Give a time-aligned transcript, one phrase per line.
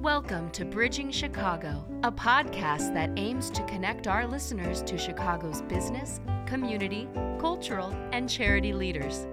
[0.00, 6.22] Welcome to Bridging Chicago, a podcast that aims to connect our listeners to Chicago's business,
[6.46, 7.06] community,
[7.38, 9.26] cultural, and charity leaders.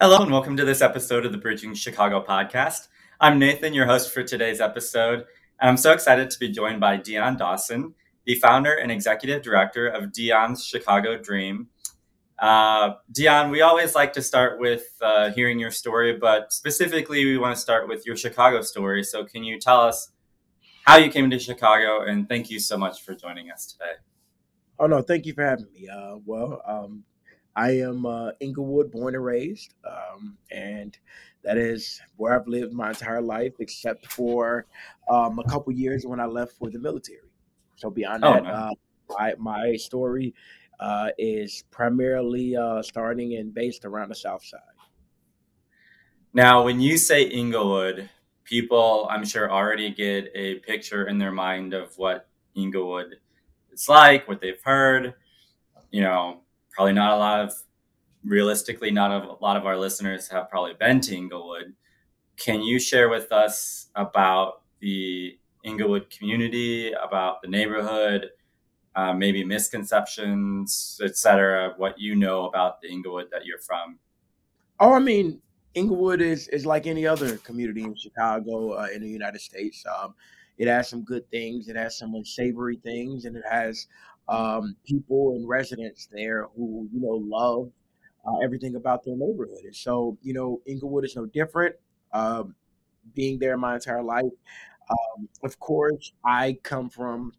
[0.00, 2.88] Hello, and welcome to this episode of the Bridging Chicago podcast.
[3.20, 5.26] I'm Nathan, your host for today's episode,
[5.60, 7.94] and I'm so excited to be joined by Dion Dawson,
[8.26, 11.68] the founder and executive director of Dion's Chicago Dream.
[12.38, 17.38] Uh, Dion, we always like to start with uh, hearing your story, but specifically, we
[17.38, 19.04] want to start with your Chicago story.
[19.04, 20.10] So, can you tell us
[20.84, 22.02] how you came to Chicago?
[22.02, 23.94] And thank you so much for joining us today.
[24.78, 25.88] Oh no, thank you for having me.
[25.88, 27.04] Uh, well, um,
[27.54, 30.98] I am uh, Englewood born and raised, um, and
[31.44, 34.66] that is where I've lived my entire life, except for
[35.08, 37.30] um, a couple years when I left for the military.
[37.76, 38.70] So beyond oh, that, uh,
[39.10, 40.34] my, my story
[40.80, 44.60] uh, is primarily uh, starting and based around the South Side.
[46.32, 48.10] Now, when you say Englewood,
[48.44, 53.16] people, I'm sure, already get a picture in their mind of what Englewood
[53.72, 55.14] is like, what they've heard.
[55.90, 56.40] You know,
[56.72, 57.52] probably not a lot of,
[58.24, 61.74] realistically, not a lot of our listeners have probably been to Englewood.
[62.36, 68.30] Can you share with us about the Englewood community, about the neighborhood,
[68.96, 71.74] uh, maybe misconceptions, etc.
[71.76, 73.98] What you know about the Englewood that you're from?
[74.80, 75.40] Oh, I mean,
[75.74, 79.84] Englewood is is like any other community in Chicago uh, in the United States.
[79.86, 80.14] Um,
[80.58, 83.88] it has some good things, it has some unsavory things, and it has
[84.28, 87.70] um, people and residents there who you know love
[88.26, 89.64] uh, everything about their neighborhood.
[89.64, 91.76] And so, you know, Englewood is no different.
[92.12, 92.54] Um,
[93.14, 94.32] being there my entire life,
[94.88, 97.32] um, of course, I come from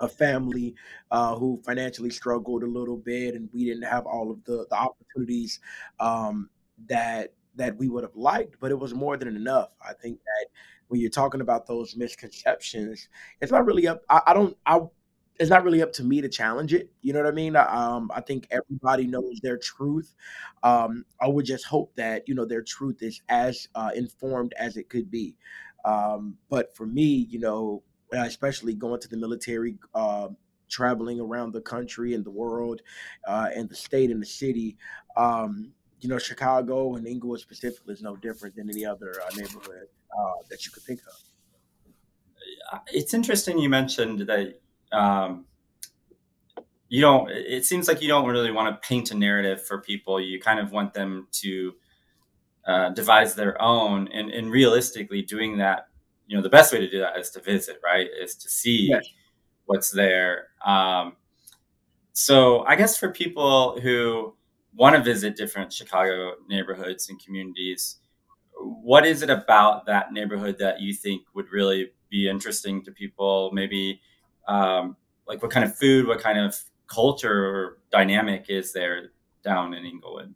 [0.00, 0.74] a family
[1.10, 4.76] uh, who financially struggled a little bit, and we didn't have all of the the
[4.76, 5.60] opportunities
[6.00, 6.48] um,
[6.88, 9.70] that that we would have liked, but it was more than enough.
[9.84, 10.46] I think that
[10.88, 13.08] when you're talking about those misconceptions,
[13.40, 14.02] it's not really up.
[14.08, 14.56] I, I don't.
[14.66, 14.80] I
[15.38, 16.90] it's not really up to me to challenge it.
[17.00, 17.54] You know what I mean?
[17.54, 20.14] Um, I think everybody knows their truth.
[20.64, 24.76] Um, I would just hope that you know their truth is as uh, informed as
[24.76, 25.36] it could be.
[25.84, 27.82] Um, but for me, you know,
[28.14, 30.28] uh, especially going to the military, uh,
[30.68, 32.80] traveling around the country and the world,
[33.26, 34.76] uh, and the state and the city.
[35.16, 39.88] Um, you know, Chicago and Englewood specifically is no different than any other uh, neighborhood
[40.18, 42.80] uh, that you could think of.
[42.92, 44.60] It's interesting you mentioned that
[44.92, 45.44] um,
[46.88, 47.30] you don't.
[47.30, 50.20] It seems like you don't really want to paint a narrative for people.
[50.20, 51.74] You kind of want them to
[52.94, 55.87] devise their own, and, and realistically, doing that
[56.28, 58.06] you know the best way to do that is to visit right?
[58.22, 59.04] Is to see yes.
[59.66, 60.48] what's there.
[60.64, 61.16] Um,
[62.12, 64.34] so i guess for people who
[64.74, 67.98] want to visit different chicago neighborhoods and communities
[68.60, 73.50] what is it about that neighborhood that you think would really be interesting to people?
[73.52, 74.00] Maybe
[74.46, 74.96] um,
[75.26, 79.10] like what kind of food what kind of culture or dynamic is there
[79.44, 80.34] down in englewood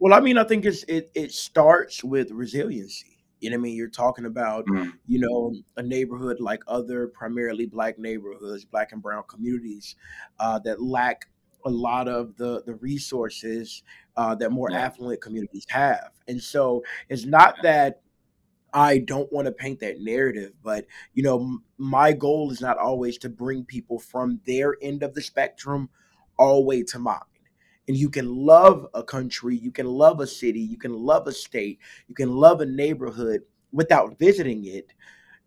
[0.00, 3.62] well i mean i think it's it, it starts with resiliency you know what I
[3.62, 3.76] mean?
[3.76, 4.90] You're talking about, mm-hmm.
[5.06, 9.96] you know, a neighborhood like other primarily black neighborhoods, black and brown communities
[10.38, 11.26] uh, that lack
[11.66, 13.82] a lot of the the resources
[14.16, 14.80] uh, that more yeah.
[14.80, 16.10] affluent communities have.
[16.28, 18.00] And so it's not that
[18.72, 22.78] I don't want to paint that narrative, but you know, m- my goal is not
[22.78, 25.88] always to bring people from their end of the spectrum
[26.38, 27.20] all the way to mine
[27.88, 31.32] and you can love a country, you can love a city, you can love a
[31.32, 31.78] state,
[32.08, 34.92] you can love a neighborhood without visiting it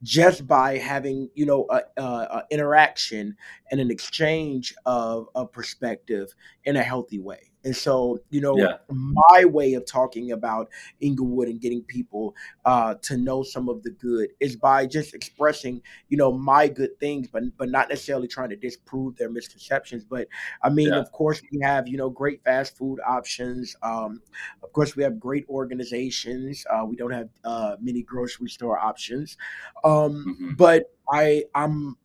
[0.04, 3.36] just by having you know a, a, a interaction
[3.72, 6.34] and an exchange of a perspective
[6.66, 8.78] in a healthy way and so, you know, yeah.
[8.88, 10.70] my way of talking about
[11.02, 12.34] Englewood and getting people
[12.64, 16.98] uh, to know some of the good is by just expressing, you know, my good
[17.02, 20.06] things, but but not necessarily trying to disprove their misconceptions.
[20.06, 20.30] But
[20.64, 21.00] I mean, yeah.
[21.00, 23.76] of course, we have you know great fast food options.
[23.84, 24.22] Um,
[24.64, 26.66] of course, we have great organizations.
[26.70, 29.36] Uh, we don't have uh, many grocery store options,
[29.84, 30.54] um, mm-hmm.
[30.54, 31.98] but I I'm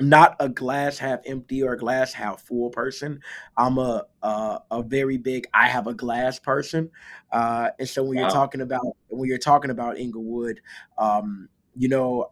[0.00, 3.20] not a glass half empty or a glass half full person.
[3.56, 6.90] I'm a a, a very big I have a glass person,
[7.32, 8.22] uh, and so when wow.
[8.22, 10.60] you're talking about when you're talking about Englewood,
[10.98, 12.30] um, you know,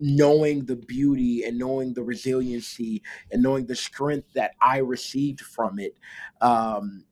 [0.00, 5.78] knowing the beauty and knowing the resiliency and knowing the strength that I received from
[5.78, 5.96] it,
[6.40, 7.04] um,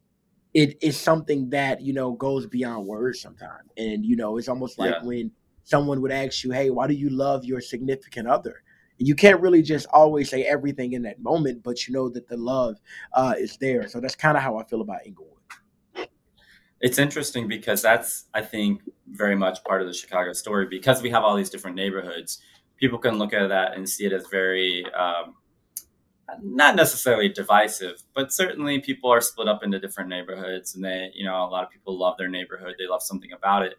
[0.54, 3.70] it is something that you know goes beyond words sometimes.
[3.76, 5.04] And you know, it's almost like yeah.
[5.06, 5.32] when
[5.64, 8.63] someone would ask you, "Hey, why do you love your significant other?"
[8.98, 12.36] You can't really just always say everything in that moment, but you know that the
[12.36, 12.80] love
[13.12, 13.88] uh, is there.
[13.88, 16.08] So that's kind of how I feel about Englewood.
[16.80, 21.10] it's interesting because that's I think very much part of the Chicago story because we
[21.10, 22.40] have all these different neighborhoods.
[22.76, 25.34] People can look at that and see it as very um,
[26.42, 31.24] not necessarily divisive, but certainly people are split up into different neighborhoods, and they you
[31.24, 33.74] know a lot of people love their neighborhood, they love something about it,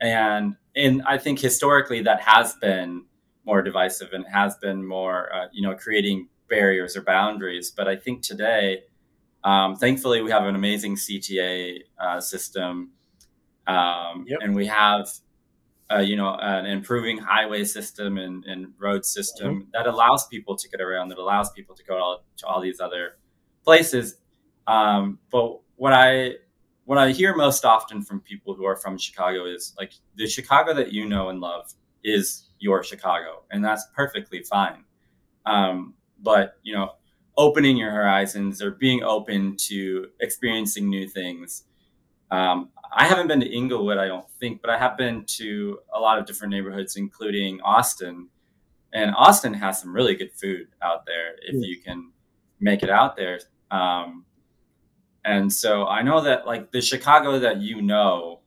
[0.00, 3.04] and and I think historically that has been
[3.44, 7.70] more divisive and has been more uh, you know creating barriers or boundaries.
[7.70, 8.84] But I think today
[9.44, 12.92] um, thankfully, we have an amazing CTA uh, system,
[13.66, 14.38] um, yep.
[14.40, 15.10] and we have,
[15.92, 19.68] uh, you know, an improving highway system and, and road system mm-hmm.
[19.74, 22.60] that allows people to get around, that allows people to go to all, to all
[22.62, 23.18] these other
[23.64, 24.16] places.
[24.66, 26.36] Um, but what I
[26.86, 30.74] what I hear most often from people who are from Chicago is like the Chicago
[30.74, 34.84] that you know and love is your Chicago, and that's perfectly fine.
[35.46, 36.92] Um, but you know,
[37.36, 41.64] opening your horizons or being open to experiencing new things.
[42.30, 45.98] Um, I haven't been to Englewood, I don't think, but I have been to a
[45.98, 48.28] lot of different neighborhoods, including Austin.
[48.92, 52.12] And Austin has some really good food out there if you can
[52.60, 53.40] make it out there.
[53.70, 54.24] Um,
[55.24, 58.40] and so I know that like the Chicago that you know,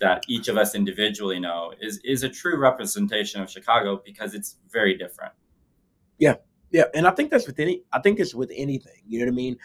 [0.00, 4.56] that each of us individually know, is is a true representation of Chicago because it's
[4.70, 5.32] very different.
[6.18, 6.36] Yeah,
[6.70, 7.82] yeah, and I think that's with any.
[7.92, 9.02] I think it's with anything.
[9.06, 9.56] You know what I mean?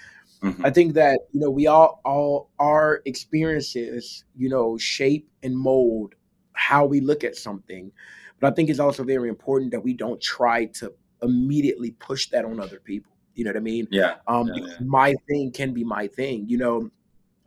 [0.43, 0.65] Mm-hmm.
[0.65, 6.15] I think that you know we all all our experiences, you know, shape and mold
[6.53, 7.91] how we look at something.
[8.39, 12.45] But I think it's also very important that we don't try to immediately push that
[12.45, 13.11] on other people.
[13.35, 13.87] You know what I mean?
[13.91, 14.15] Yeah.
[14.27, 14.73] Um, yeah, yeah.
[14.81, 16.47] my thing can be my thing.
[16.47, 16.89] You know,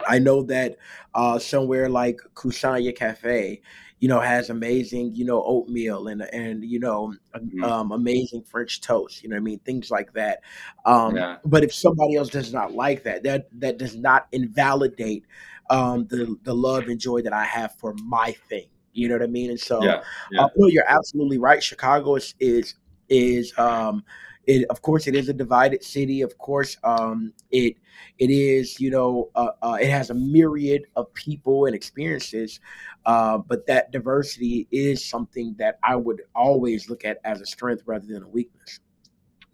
[0.07, 0.77] I know that
[1.15, 3.61] uh, somewhere like Kusanya Cafe,
[4.01, 7.65] you know, has amazing, you know, oatmeal and and you know, mm-hmm.
[7.65, 9.23] um, amazing French toast.
[9.23, 10.41] You know, I mean, things like that.
[10.85, 11.37] Um, yeah.
[11.45, 15.25] But if somebody else does not like that, that that does not invalidate
[15.71, 18.67] um, the the love and joy that I have for my thing.
[18.93, 19.51] You know what I mean?
[19.51, 20.03] And so, yeah,
[20.33, 20.45] yeah.
[20.45, 21.63] Uh, no, you're absolutely right.
[21.63, 22.75] Chicago is is
[23.09, 24.05] is um,
[24.49, 26.23] it, of course, it is a divided city.
[26.23, 27.77] Of course, um, it
[28.19, 32.59] it is you know uh, uh, it has a myriad of people and experiences,
[33.05, 37.83] uh, but that diversity is something that I would always look at as a strength
[37.85, 38.81] rather than a weakness.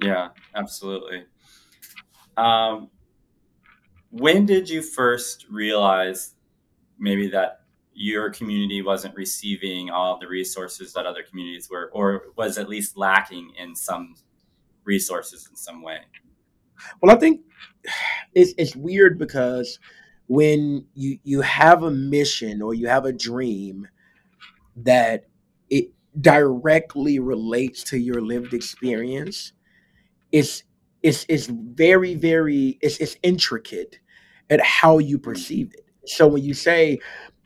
[0.00, 1.24] Yeah, absolutely.
[2.36, 2.88] Um,
[4.10, 6.34] when did you first realize
[7.00, 7.62] maybe that
[7.94, 12.96] your community wasn't receiving all the resources that other communities were, or was at least
[12.96, 14.14] lacking in some
[14.84, 15.98] resources in some way?
[17.00, 17.42] Well, I think
[18.34, 19.78] it's it's weird because
[20.26, 23.88] when you you have a mission or you have a dream
[24.76, 25.26] that
[25.70, 25.90] it
[26.20, 29.52] directly relates to your lived experience,
[30.32, 30.64] it's
[31.02, 33.98] it's it's very very it's it's intricate
[34.50, 35.86] at how you perceive it.
[36.06, 36.98] So when you say,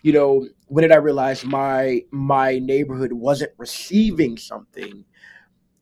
[0.02, 5.04] you know, when did I realize my my neighborhood wasn't receiving something?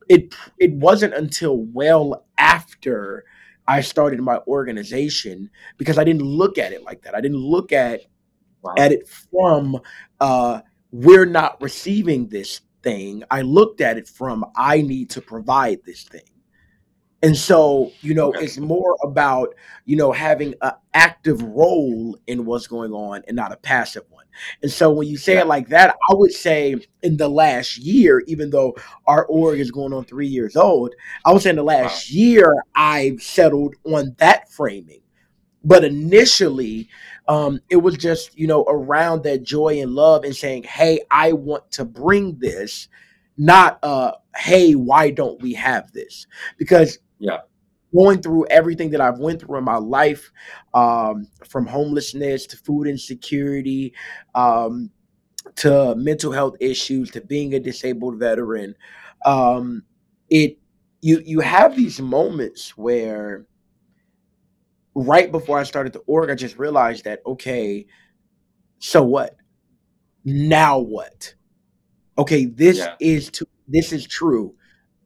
[0.09, 3.25] It it wasn't until well after
[3.69, 7.15] I started my organization because I didn't look at it like that.
[7.15, 8.03] I didn't look at
[8.63, 8.75] wow.
[8.79, 9.81] at it from
[10.21, 10.61] uh,
[10.93, 13.25] we're not receiving this thing.
[13.31, 16.23] I looked at it from I need to provide this thing.
[17.27, 18.45] And so, you know, okay.
[18.45, 19.53] it's more about,
[19.85, 24.27] you know, having an active role in what's going on and not a passive one.
[24.63, 25.41] And so when you say yeah.
[25.41, 28.77] it like that, I would say in the last year, even though
[29.09, 32.17] our org is going on three years old, I would say in the last wow.
[32.17, 35.01] year, I've settled on that framing.
[35.65, 36.89] But initially,
[37.27, 41.33] um, it was just, you know, around that joy and love and saying, hey, I
[41.33, 42.87] want to bring this,
[43.37, 46.29] not, uh, hey, why don't we have this?
[46.57, 47.39] Because yeah.
[47.95, 50.31] Going through everything that I've went through in my life,
[50.75, 53.95] um, from homelessness to food insecurity,
[54.35, 54.91] um,
[55.57, 58.75] to mental health issues, to being a disabled veteran,
[59.25, 59.83] um,
[60.31, 60.59] it
[61.03, 63.47] you you have these moments where
[64.95, 67.87] right before I started the org, I just realized that okay,
[68.79, 69.37] so what?
[70.25, 71.35] Now what?
[72.19, 72.95] Okay, this yeah.
[73.01, 74.55] is to this is true.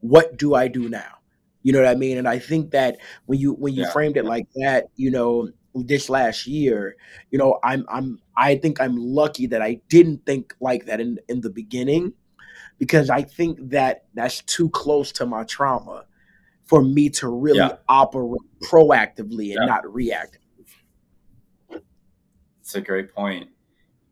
[0.00, 1.19] What do I do now?
[1.62, 2.18] You know what I mean?
[2.18, 3.90] And I think that when you when you yeah.
[3.90, 6.96] framed it like that, you know, this last year,
[7.30, 11.18] you know, I'm I'm I think I'm lucky that I didn't think like that in
[11.28, 12.14] in the beginning
[12.78, 16.06] because I think that that's too close to my trauma
[16.64, 17.76] for me to really yeah.
[17.88, 19.66] operate proactively and yeah.
[19.66, 20.38] not reactively.
[22.60, 23.48] It's a great point.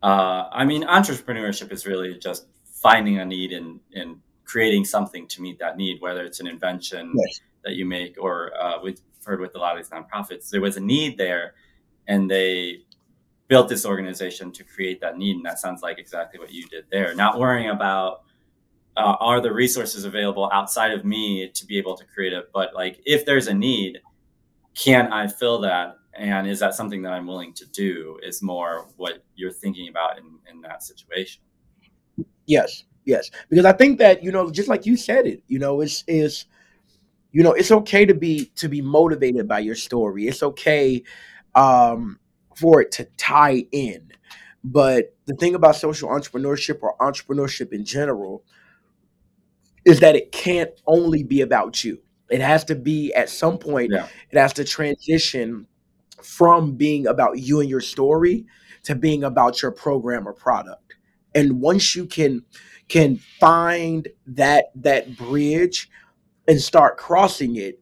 [0.03, 5.43] Uh, I mean, entrepreneurship is really just finding a need and and creating something to
[5.43, 7.41] meet that need, whether it's an invention yes.
[7.65, 10.79] that you make or uh, we've heard with a lot of these nonprofits, there was
[10.79, 11.55] a need there
[12.07, 12.79] and they
[13.49, 16.85] built this organization to create that need, and that sounds like exactly what you did
[16.91, 17.15] there.
[17.15, 18.23] Not worrying about
[18.97, 22.75] uh, are the resources available outside of me to be able to create it, but
[22.75, 24.01] like if there's a need,
[24.75, 25.97] can I fill that?
[26.15, 28.19] And is that something that I'm willing to do?
[28.23, 31.43] Is more what you're thinking about in, in that situation.
[32.47, 35.81] Yes, yes, because I think that you know, just like you said it, you know,
[35.81, 36.45] it's is
[37.33, 40.29] you know, it's okay to be to be motivated by your story.
[40.29, 41.03] It's okay
[41.55, 42.19] um,
[42.55, 44.13] for it to tie in.
[44.63, 48.45] But the thing about social entrepreneurship or entrepreneurship in general
[49.85, 51.99] is that it can't only be about you.
[52.29, 54.07] It has to be at some point, yeah.
[54.31, 55.67] it has to transition
[56.23, 58.45] from being about you and your story
[58.83, 60.97] to being about your program or product.
[61.35, 62.43] And once you can
[62.89, 65.91] can find that that bridge
[66.47, 67.81] and start crossing it,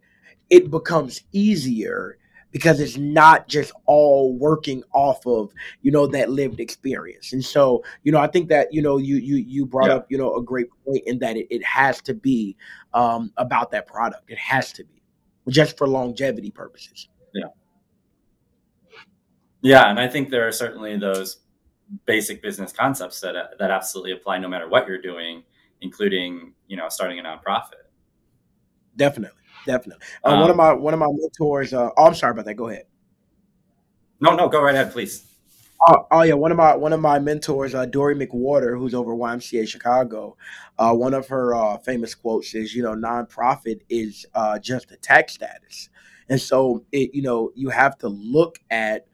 [0.51, 2.19] it becomes easier
[2.57, 7.33] because it's not just all working off of you know that lived experience.
[7.33, 9.97] And so you know i think that you know you you you brought yeah.
[9.97, 12.57] up you know a great point in that it, it has to be
[12.95, 14.31] um, about that product.
[14.31, 15.03] It has to be
[15.49, 17.09] just for longevity purposes.
[17.35, 17.45] Yeah.
[19.61, 21.39] Yeah and i think there are certainly those
[22.07, 25.43] basic business concepts that that absolutely apply no matter what you're doing
[25.81, 27.87] including you know starting a nonprofit
[28.97, 30.07] definitely definitely.
[30.25, 31.75] Uh, um, one of um, my one of my mentors.
[31.75, 32.55] Uh, oh, I'm sorry about that.
[32.55, 32.85] Go ahead.
[34.21, 35.27] No, no, go right ahead, please.
[35.89, 39.15] Oh, oh, yeah, one of my one of my mentors, uh, Dorri McWhorter, who's over
[39.15, 40.37] YMCA Chicago.
[40.79, 44.97] Uh, one of her uh, famous quotes is, "You know, nonprofit is uh, just a
[44.97, 45.91] tax status,"
[46.31, 49.07] and so it, you know, you have to look at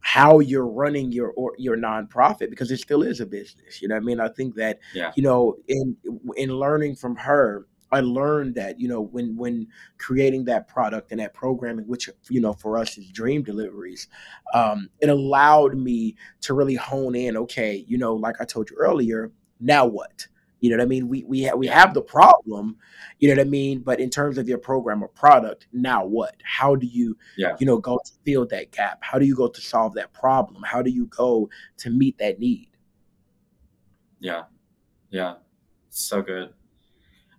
[0.00, 3.80] how you're running your or your nonprofit because it still is a business.
[3.80, 5.12] You know, I mean, I think that yeah.
[5.14, 5.96] you know, in
[6.36, 9.66] in learning from her, I learned that you know when when
[9.98, 14.08] creating that product and that programming, which you know for us is dream deliveries,
[14.54, 17.36] um, it allowed me to really hone in.
[17.36, 20.26] Okay, you know, like I told you earlier, now what?
[20.60, 21.08] You know what I mean?
[21.08, 22.76] We we ha- we have the problem,
[23.18, 23.80] you know what I mean.
[23.80, 26.34] But in terms of your program or product, now what?
[26.44, 27.56] How do you yeah.
[27.58, 28.98] you know go to fill that gap?
[29.02, 30.62] How do you go to solve that problem?
[30.62, 31.48] How do you go
[31.78, 32.68] to meet that need?
[34.20, 34.44] Yeah,
[35.10, 35.36] yeah,
[35.88, 36.52] so good.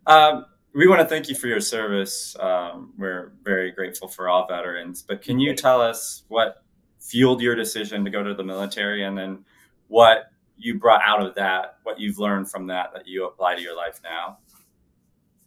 [0.07, 2.35] Um, we want to thank you for your service.
[2.39, 5.01] Um, we're very grateful for all veterans.
[5.01, 6.63] But can you tell us what
[6.99, 9.43] fueled your decision to go to the military and then
[9.87, 10.31] what
[10.61, 13.75] you brought out of that, what you've learned from that that you apply to your
[13.75, 14.37] life now?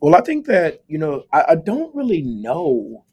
[0.00, 3.04] Well, I think that, you know, I, I don't really know,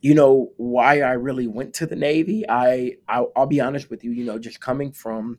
[0.00, 2.44] you know, why I really went to the Navy.
[2.48, 5.38] I, I I'll be honest with you, you know, just coming from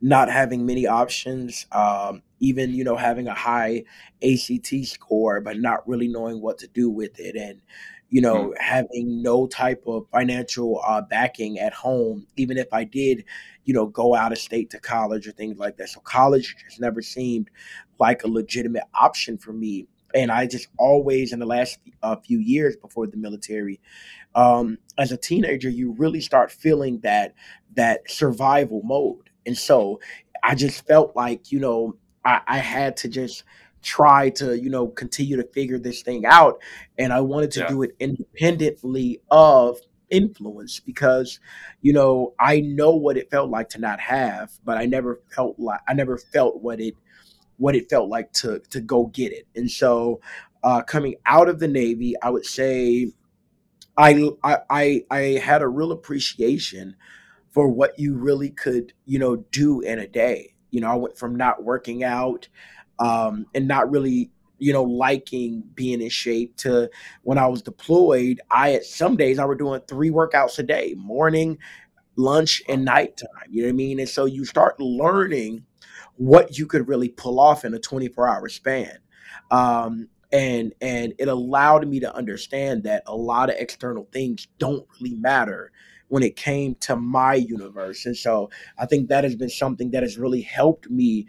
[0.00, 3.84] not having many options, um, even you know having a high
[4.22, 7.60] ACT score, but not really knowing what to do with it, and
[8.10, 8.58] you know mm.
[8.58, 13.24] having no type of financial uh, backing at home, even if I did,
[13.64, 15.88] you know, go out of state to college or things like that.
[15.88, 17.50] So college just never seemed
[17.98, 19.86] like a legitimate option for me.
[20.14, 23.80] And I just always, in the last uh, few years before the military,
[24.34, 27.34] um, as a teenager, you really start feeling that
[27.76, 30.00] that survival mode and so
[30.42, 33.44] I just felt like, you know, I, I had to just
[33.82, 36.60] try to, you know, continue to figure this thing out.
[36.98, 37.68] And I wanted to yeah.
[37.68, 39.78] do it independently of
[40.10, 41.40] influence because,
[41.80, 45.58] you know, I know what it felt like to not have, but I never felt
[45.58, 46.94] like I never felt what it
[47.56, 49.46] what it felt like to to go get it.
[49.54, 50.20] And so
[50.62, 53.12] uh, coming out of the Navy, I would say
[53.96, 56.96] I I I had a real appreciation
[57.50, 60.54] for what you really could, you know, do in a day.
[60.70, 62.48] You know, I went from not working out
[63.00, 66.90] um, and not really, you know, liking being in shape to
[67.22, 70.94] when I was deployed, I at some days I were doing three workouts a day,
[70.96, 71.58] morning,
[72.16, 73.28] lunch, and nighttime.
[73.50, 74.00] You know what I mean?
[74.00, 75.64] And so you start learning
[76.16, 78.98] what you could really pull off in a 24 hour span.
[79.50, 84.86] Um, and and it allowed me to understand that a lot of external things don't
[85.00, 85.72] really matter
[86.08, 88.04] when it came to my universe.
[88.04, 91.26] And so I think that has been something that has really helped me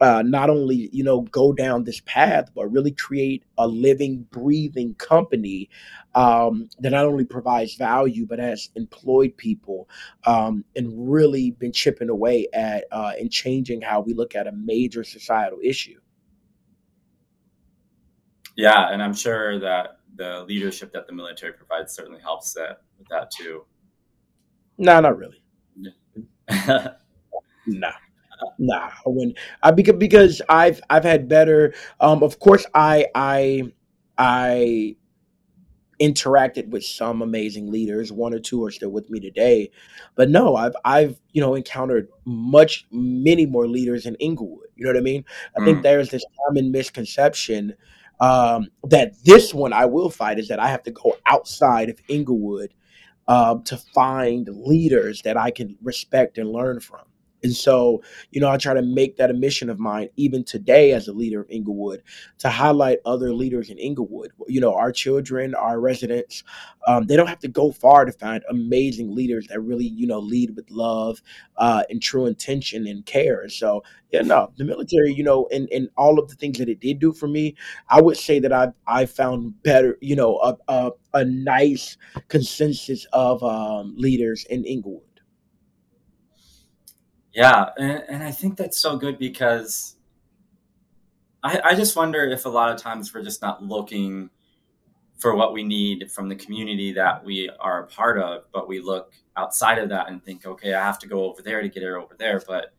[0.00, 4.94] uh, not only you know go down this path, but really create a living, breathing
[4.94, 5.68] company
[6.14, 9.88] um, that not only provides value but has employed people
[10.24, 14.52] um, and really been chipping away at uh, and changing how we look at a
[14.52, 15.98] major societal issue.
[18.56, 23.08] Yeah, and I'm sure that the leadership that the military provides certainly helps that with
[23.08, 23.64] that too.
[24.78, 25.42] No, not really.
[27.66, 27.92] nah.
[28.58, 31.74] Nah, when I because because I've I've had better.
[32.00, 33.72] Um, of course, I I
[34.18, 34.96] I
[36.00, 38.12] interacted with some amazing leaders.
[38.12, 39.70] One or two are still with me today,
[40.14, 44.68] but no, I've I've you know encountered much many more leaders in Englewood.
[44.74, 45.24] You know what I mean?
[45.56, 45.64] I mm.
[45.64, 47.74] think there's this common misconception
[48.20, 51.98] um, that this one I will fight is that I have to go outside of
[52.08, 52.72] Englewood
[53.28, 57.00] uh, to find leaders that I can respect and learn from.
[57.42, 60.92] And so, you know, I try to make that a mission of mine, even today
[60.92, 62.02] as a leader of Englewood,
[62.38, 64.32] to highlight other leaders in Englewood.
[64.48, 66.42] You know, our children, our residents,
[66.86, 70.18] um, they don't have to go far to find amazing leaders that really, you know,
[70.18, 71.20] lead with love
[71.56, 73.48] uh, and true intention and care.
[73.48, 76.80] So, yeah, no, the military, you know, and, and all of the things that it
[76.80, 77.56] did do for me,
[77.88, 81.96] I would say that I I found better, you know, a, a, a nice
[82.28, 85.02] consensus of um, leaders in Englewood.
[87.36, 89.96] Yeah, and, and I think that's so good because
[91.44, 94.30] I, I just wonder if a lot of times we're just not looking
[95.18, 98.80] for what we need from the community that we are a part of, but we
[98.80, 101.82] look outside of that and think, okay, I have to go over there to get
[101.82, 102.40] it over there.
[102.46, 102.72] But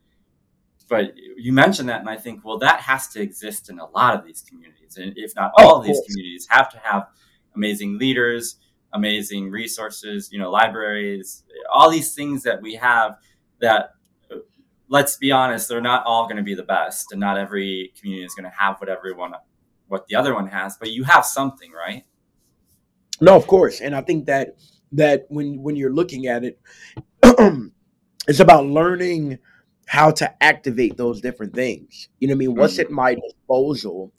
[0.90, 4.16] but you mentioned that, and I think, well, that has to exist in a lot
[4.16, 7.10] of these communities, and if not oh, all of these communities, have to have
[7.56, 8.56] amazing leaders,
[8.92, 13.18] amazing resources, you know, libraries, all these things that we have
[13.60, 13.92] that
[14.90, 18.26] let's be honest, they're not all going to be the best, and not every community
[18.26, 19.34] is going to have what everyone,
[19.88, 20.78] what the other one has.
[20.78, 22.04] But you have something, right?
[23.20, 24.58] No, of course, and I think that
[24.94, 26.60] that when when you're looking at it,
[28.28, 29.40] it's about learning
[29.88, 32.10] how to activate those different things.
[32.20, 32.56] You know what I mean?
[32.56, 32.82] What's mm-hmm.
[32.82, 34.14] at my disposal,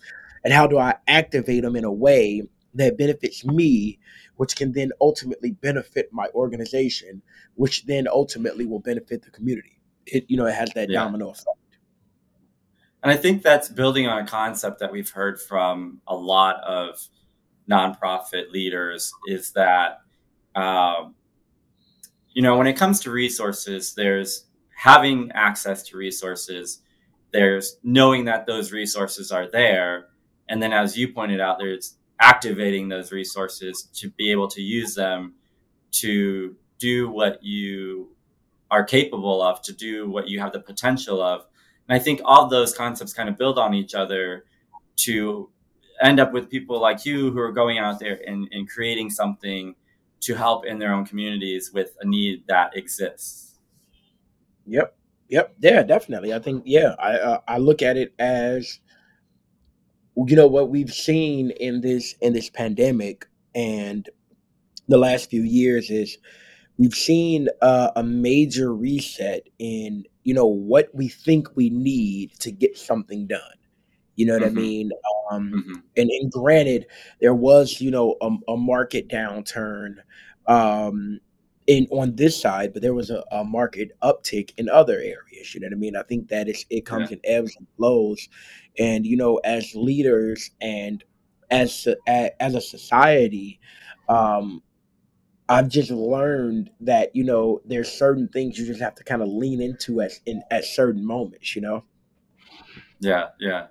[0.45, 2.43] and how do I activate them in a way
[2.75, 3.99] that benefits me,
[4.37, 7.23] which can then ultimately benefit my organization,
[7.55, 9.78] which then ultimately will benefit the community
[10.13, 11.01] it you know it has that yeah.
[11.05, 11.49] domino effect.
[13.03, 16.99] And I think that's building on a concept that we've heard from a lot of
[17.71, 20.01] nonprofit leaders is that
[20.57, 21.15] um,
[22.33, 26.81] you know when it comes to resources, there's having access to resources,
[27.33, 30.07] there's knowing that those resources are there,
[30.49, 34.95] and then as you pointed out, there's activating those resources to be able to use
[34.95, 35.35] them
[35.91, 38.09] to do what you
[38.71, 41.47] are capable of to do what you have the potential of.
[41.89, 44.45] And I think all those concepts kind of build on each other
[44.97, 45.51] to
[46.03, 49.75] end up with people like you who are going out there and, and creating something
[50.21, 53.59] to help in their own communities with a need that exists.
[54.67, 54.95] Yep.
[55.29, 55.55] Yep.
[55.61, 56.35] Yeah, definitely.
[56.35, 58.81] I think, yeah, I, uh, I look at it as,
[60.17, 64.09] you know, what we've seen in this, in this pandemic and
[64.89, 66.19] the last few years is,
[66.79, 72.51] we've seen uh, a major reset in you know what we think we need to
[72.51, 73.41] get something done
[74.17, 74.59] you know what mm-hmm.
[74.59, 74.91] i mean
[75.31, 75.75] um, mm-hmm.
[75.97, 76.87] and, and granted
[77.21, 79.97] there was you know a, a market downturn
[80.47, 81.21] um,
[81.67, 85.61] in on this side but there was a, a, market uptick in other areas you
[85.61, 87.17] know what i mean i think that it's, it comes yeah.
[87.17, 88.29] in ebbs and flows
[88.79, 91.05] and you know as leaders and
[91.51, 93.59] as as a society
[94.09, 94.63] um,
[95.49, 99.29] I've just learned that you know there's certain things you just have to kind of
[99.29, 101.85] lean into at in at certain moments, you know.
[103.01, 103.69] Yeah, yeah.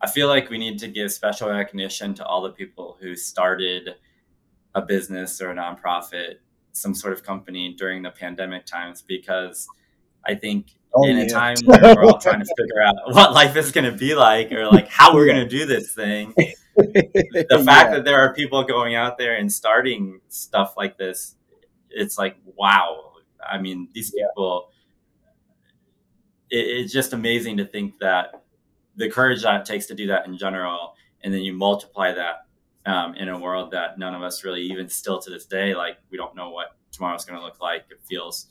[0.00, 3.90] I feel like we need to give special recognition to all the people who started
[4.74, 6.36] a business or a nonprofit,
[6.72, 9.68] some sort of company during the pandemic times because
[10.26, 11.24] I think oh, in yeah.
[11.24, 14.14] a time where we're all trying to figure out what life is going to be
[14.14, 16.34] like or like how we're going to do this thing,
[16.76, 17.96] the fact yeah.
[17.96, 21.36] that there are people going out there and starting stuff like this,
[21.90, 23.12] it's like wow.
[23.44, 24.70] I mean, these people.
[26.50, 28.44] It, it's just amazing to think that
[28.96, 32.46] the courage that it takes to do that in general, and then you multiply that
[32.86, 35.96] um, in a world that none of us really, even still to this day, like
[36.10, 37.84] we don't know what tomorrow's going to look like.
[37.90, 38.46] It feels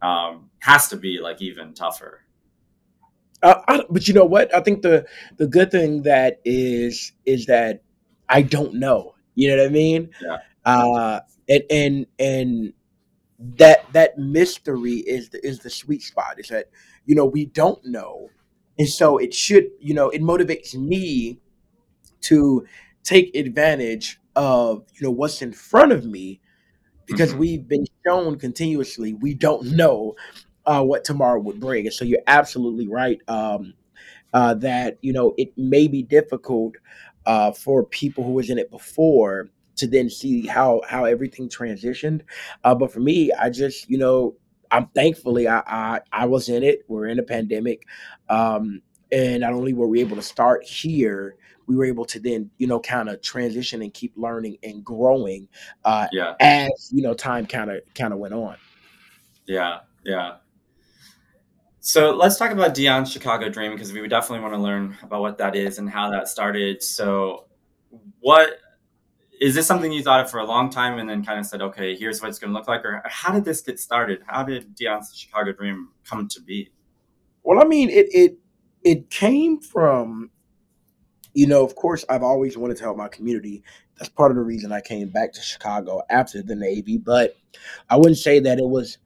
[0.00, 2.24] um, has to be like even tougher.
[3.42, 4.54] Uh, I, but you know what?
[4.54, 7.82] I think the the good thing that is is that
[8.28, 9.14] I don't know.
[9.34, 10.10] You know what I mean?
[10.20, 10.38] Yeah.
[10.64, 12.72] Uh, and and and
[13.56, 16.38] that that mystery is the, is the sweet spot.
[16.38, 16.70] Is that
[17.06, 18.30] you know we don't know,
[18.78, 21.40] and so it should you know it motivates me
[22.22, 22.66] to
[23.02, 26.40] take advantage of you know what's in front of me
[27.06, 27.40] because mm-hmm.
[27.40, 30.14] we've been shown continuously we don't know
[30.66, 31.86] uh, what tomorrow would bring.
[31.86, 33.74] And so you're absolutely right um,
[34.32, 36.74] uh, that you know it may be difficult
[37.26, 42.22] uh, for people who was in it before to then see how how everything transitioned.
[42.64, 44.34] Uh, but for me, I just you know
[44.70, 46.84] I'm thankfully I, I I was in it.
[46.88, 47.86] We're in a pandemic.
[48.28, 52.50] Um, and not only were we able to start here, we were able to then,
[52.58, 55.48] you know, kind of transition and keep learning and growing
[55.84, 56.34] uh, yeah.
[56.40, 58.56] as you know time kind of kind of went on.
[59.46, 60.36] Yeah, yeah.
[61.84, 65.20] So let's talk about Dion's Chicago Dream because we would definitely want to learn about
[65.20, 66.80] what that is and how that started.
[66.80, 67.46] So,
[68.20, 68.60] what
[69.40, 71.60] is this something you thought of for a long time and then kind of said,
[71.60, 72.84] okay, here's what it's going to look like?
[72.84, 74.20] Or how did this get started?
[74.28, 76.70] How did Dion's Chicago Dream come to be?
[77.42, 78.38] Well, I mean, it it
[78.84, 80.30] it came from,
[81.34, 83.64] you know, of course, I've always wanted to help my community.
[83.98, 86.96] That's part of the reason I came back to Chicago after the Navy.
[86.96, 87.36] But
[87.90, 88.98] I wouldn't say that it was.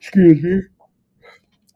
[0.00, 0.60] Excuse me.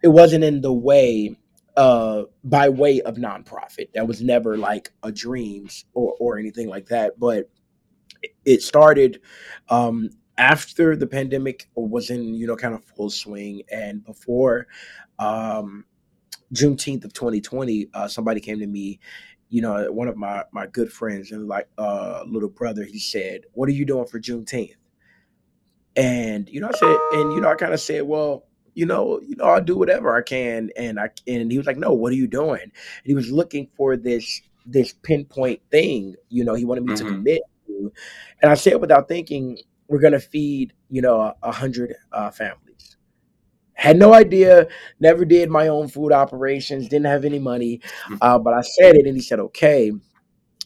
[0.03, 1.37] It wasn't in the way
[1.77, 3.93] uh, by way of nonprofit.
[3.95, 7.19] That was never like a dreams or, or anything like that.
[7.19, 7.51] But
[8.45, 9.21] it started
[9.69, 14.67] um, after the pandemic was in, you know, kind of full swing and before
[15.19, 15.85] um,
[16.53, 19.01] Juneteenth of 2020, uh, somebody came to me,
[19.49, 22.85] you know, one of my my good friends and like uh, little brother.
[22.85, 24.75] He said, "What are you doing for Juneteenth?"
[25.97, 28.48] And you know, I said, and you know, I kind of said, "Well,
[28.79, 30.71] you know, you know, I'll do whatever I can.
[30.77, 32.63] And I and he was like, No, what are you doing?
[32.63, 37.05] And he was looking for this this pinpoint thing, you know, he wanted me mm-hmm.
[37.05, 37.93] to commit to.
[38.41, 42.97] And I said without thinking, we're gonna feed, you know, a, hundred uh, families.
[43.73, 44.69] Had no idea,
[45.01, 47.81] never did my own food operations, didn't have any money.
[48.05, 48.17] Mm-hmm.
[48.21, 49.91] Uh, but I said it and he said, okay.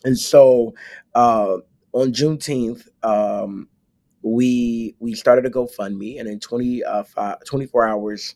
[0.04, 0.74] And so
[1.14, 1.58] uh,
[1.92, 3.68] on Juneteenth, um,
[4.22, 8.34] we we started a GoFundMe, and in 20, uh, five, 24 hours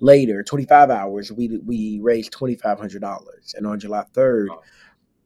[0.00, 3.54] later, 25 hours, we we raised $2,500.
[3.54, 4.48] And on July 3rd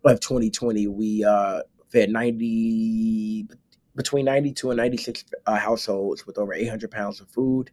[0.04, 3.48] of 2020, we uh, fed 90,
[3.96, 7.70] between 92 and 96 uh, households with over 800 pounds of food.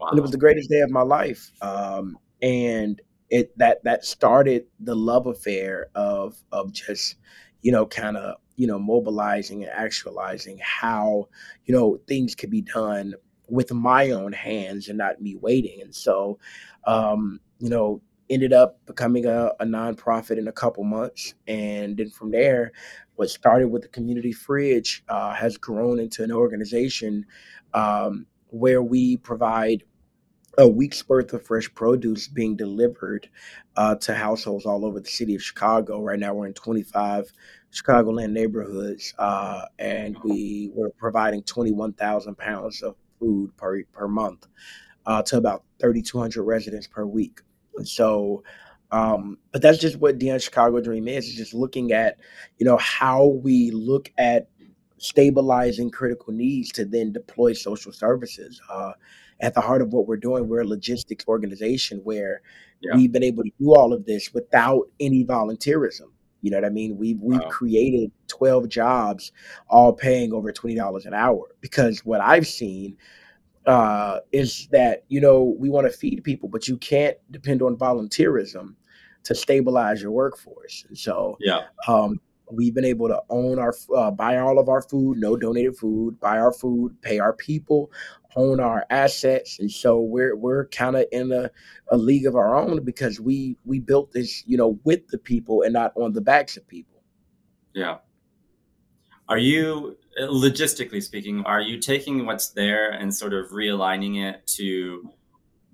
[0.00, 0.08] Wow.
[0.08, 1.50] And it was the greatest day of my life.
[1.60, 3.00] Um, and
[3.30, 7.16] it that that started the love affair of of just
[7.62, 11.28] you know kind of you know, mobilizing and actualizing how,
[11.64, 13.14] you know, things could be done
[13.48, 15.80] with my own hands and not me waiting.
[15.80, 16.40] And so,
[16.84, 21.34] um, you know, ended up becoming a, a nonprofit in a couple months.
[21.46, 22.72] And then from there,
[23.14, 27.26] what started with the community fridge uh, has grown into an organization
[27.74, 29.84] um, where we provide
[30.58, 33.28] a week's worth of fresh produce being delivered
[33.76, 36.02] uh, to households all over the city of Chicago.
[36.02, 37.32] Right now, we're in 25
[37.72, 44.46] Chicagoland neighborhoods, uh, and we were providing 21,000 pounds of food per per month
[45.06, 47.40] uh, to about 3,200 residents per week.
[47.76, 48.42] And so,
[48.90, 51.26] um, but that's just what Dion's Chicago Dream is.
[51.26, 52.18] It's just looking at,
[52.58, 54.48] you know, how we look at
[54.98, 58.60] stabilizing critical needs to then deploy social services.
[58.68, 58.92] Uh,
[59.40, 62.42] at the heart of what we're doing, we're a logistics organization where
[62.80, 62.96] yeah.
[62.96, 66.10] we've been able to do all of this without any volunteerism.
[66.40, 66.96] You know what I mean?
[66.96, 67.48] We've we've wow.
[67.48, 69.32] created 12 jobs,
[69.68, 71.54] all paying over $20 an hour.
[71.60, 72.96] Because what I've seen
[73.66, 77.76] uh, is that, you know, we want to feed people, but you can't depend on
[77.76, 78.74] volunteerism
[79.24, 80.84] to stabilize your workforce.
[80.88, 81.62] And so yeah.
[81.86, 82.20] Um,
[82.50, 86.18] we've been able to own our uh, buy all of our food no donated food
[86.20, 87.90] buy our food pay our people
[88.36, 91.50] own our assets and so we're we're kind of in a,
[91.90, 95.62] a league of our own because we we built this you know with the people
[95.62, 97.02] and not on the backs of people.
[97.74, 97.98] Yeah.
[99.28, 105.10] Are you logistically speaking are you taking what's there and sort of realigning it to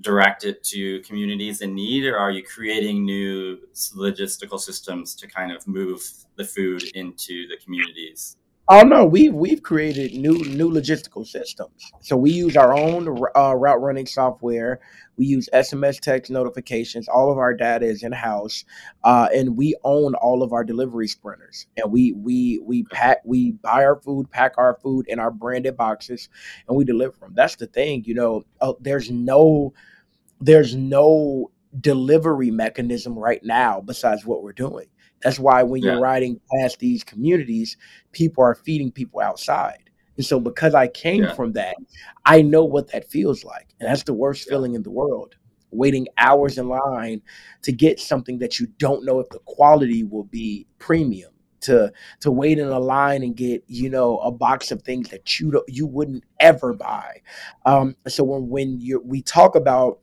[0.00, 3.58] direct it to communities in need or are you creating new
[3.96, 6.02] logistical systems to kind of move
[6.36, 11.92] the food into the communities Oh no, we've we've created new new logistical systems.
[12.00, 14.80] So we use our own uh, route running software.
[15.18, 17.06] We use SMS text notifications.
[17.06, 18.64] All of our data is in house,
[19.04, 21.66] uh, and we own all of our delivery sprinters.
[21.76, 25.76] And we we we pack we buy our food, pack our food in our branded
[25.76, 26.30] boxes,
[26.66, 27.34] and we deliver them.
[27.34, 28.44] That's the thing, you know.
[28.62, 29.74] Uh, there's no
[30.40, 31.50] there's no
[31.80, 34.86] delivery mechanism right now besides what we're doing.
[35.24, 37.78] That's why when you're riding past these communities,
[38.12, 39.90] people are feeding people outside.
[40.16, 41.34] And so because I came yeah.
[41.34, 41.76] from that,
[42.26, 43.74] I know what that feels like.
[43.80, 44.50] And that's the worst yeah.
[44.50, 45.34] feeling in the world.
[45.70, 47.22] Waiting hours in line
[47.62, 51.30] to get something that you don't know if the quality will be premium.
[51.62, 55.40] To to wait in a line and get you know a box of things that
[55.40, 57.22] you don't, you wouldn't ever buy.
[57.64, 60.00] Um, so when when you we talk about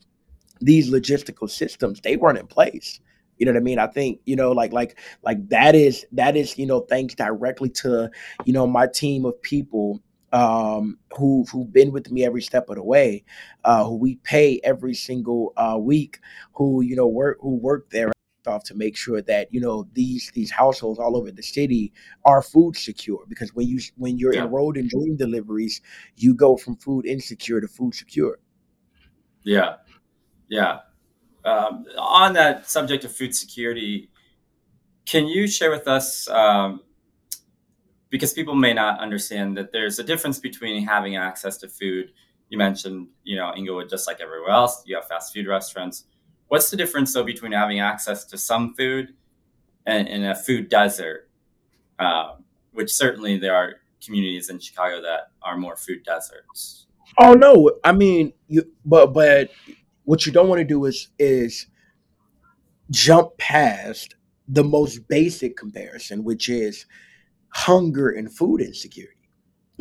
[0.60, 2.99] these logistical systems, they weren't in place.
[3.41, 3.80] You know what I mean?
[3.80, 7.69] I think, you know, like like like that is that is, you know, thanks directly
[7.69, 8.12] to,
[8.45, 9.99] you know, my team of people
[10.32, 13.23] um, who who've been with me every step of the way,
[13.63, 16.19] uh, who we pay every single uh, week,
[16.54, 18.12] who you know work who work there
[18.45, 21.91] off to make sure that you know these these households all over the city
[22.25, 24.43] are food secure because when you when you're yeah.
[24.43, 25.82] enrolled in dream deliveries
[26.15, 28.39] you go from food insecure to food secure
[29.43, 29.75] yeah
[30.49, 30.80] yeah
[31.45, 34.10] um, on that subject of food security
[35.06, 36.82] can you share with us um,
[38.10, 42.12] because people may not understand that there's a difference between having access to food
[42.49, 46.06] you mentioned you know englewood just like everywhere else you have fast food restaurants
[46.51, 49.13] What's the difference though between having access to some food
[49.86, 51.30] and, and a food desert?
[51.97, 56.88] Um, which certainly there are communities in Chicago that are more food deserts.
[57.17, 59.49] Oh no, I mean, you but but
[60.06, 61.68] what you don't want to do is is
[62.90, 64.16] jump past
[64.48, 66.86] the most basic comparison, which is
[67.50, 69.30] hunger and food insecurity,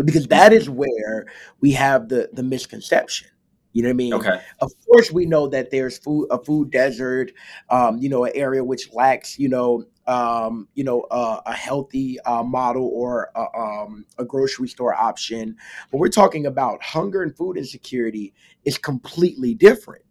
[0.05, 1.27] because that is where
[1.61, 3.29] we have the the misconception.
[3.73, 4.15] You know what I mean?
[4.15, 4.41] Okay.
[4.61, 7.33] Of course, we know that there's food, a food desert,
[7.71, 12.19] um, you know, an area which lacks, you know, um, you know, uh, a healthy
[12.23, 15.57] uh, model or a, um, a grocery store option.
[15.93, 20.10] But we're talking about hunger and food insecurity is completely different.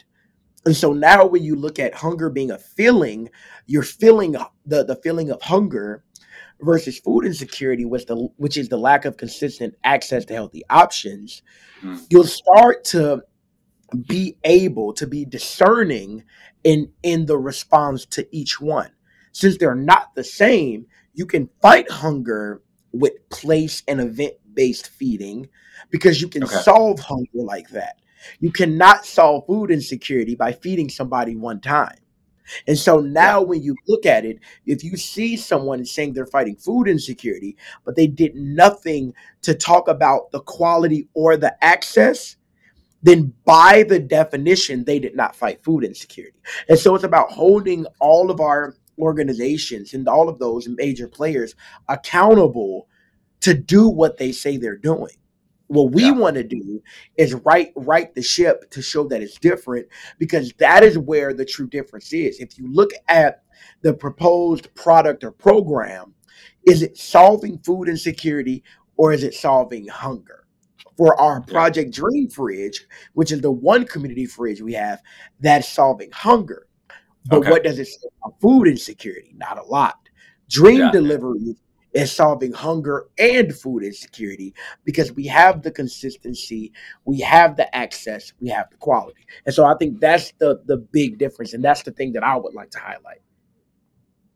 [0.66, 3.30] And so now, when you look at hunger being a feeling,
[3.66, 6.04] you're feeling the the feeling of hunger
[6.62, 11.42] versus food insecurity, which the which is the lack of consistent access to healthy options.
[11.82, 12.06] Mm.
[12.10, 13.24] You'll start to
[14.08, 16.24] be able to be discerning
[16.64, 18.92] in in the response to each one
[19.32, 25.48] since they're not the same you can fight hunger with place and event based feeding
[25.90, 26.56] because you can okay.
[26.58, 27.96] solve hunger like that
[28.40, 31.98] you cannot solve food insecurity by feeding somebody one time
[32.68, 36.56] and so now, when you look at it, if you see someone saying they're fighting
[36.56, 42.36] food insecurity, but they did nothing to talk about the quality or the access,
[43.02, 46.38] then by the definition, they did not fight food insecurity.
[46.68, 51.56] And so it's about holding all of our organizations and all of those major players
[51.88, 52.88] accountable
[53.42, 55.14] to do what they say they're doing.
[55.70, 56.12] What we yeah.
[56.12, 56.82] want to do
[57.16, 61.46] is right right the ship to show that it's different because that is where the
[61.46, 62.40] true difference is.
[62.40, 63.44] If you look at
[63.82, 66.14] the proposed product or program,
[66.66, 68.64] is it solving food insecurity
[68.98, 70.40] or is it solving hunger?
[70.98, 75.02] for our Project Dream fridge, which is the one community fridge we have
[75.40, 76.68] that's solving hunger.
[77.26, 77.52] But okay.
[77.52, 79.34] what does it say about food insecurity?
[79.38, 79.98] Not a lot.
[80.50, 80.92] Dream yeah.
[80.92, 81.56] delivery
[81.94, 86.72] is solving hunger and food insecurity because we have the consistency,
[87.06, 89.26] we have the access, we have the quality.
[89.46, 91.54] And so I think that's the the big difference.
[91.54, 93.22] And that's the thing that I would like to highlight.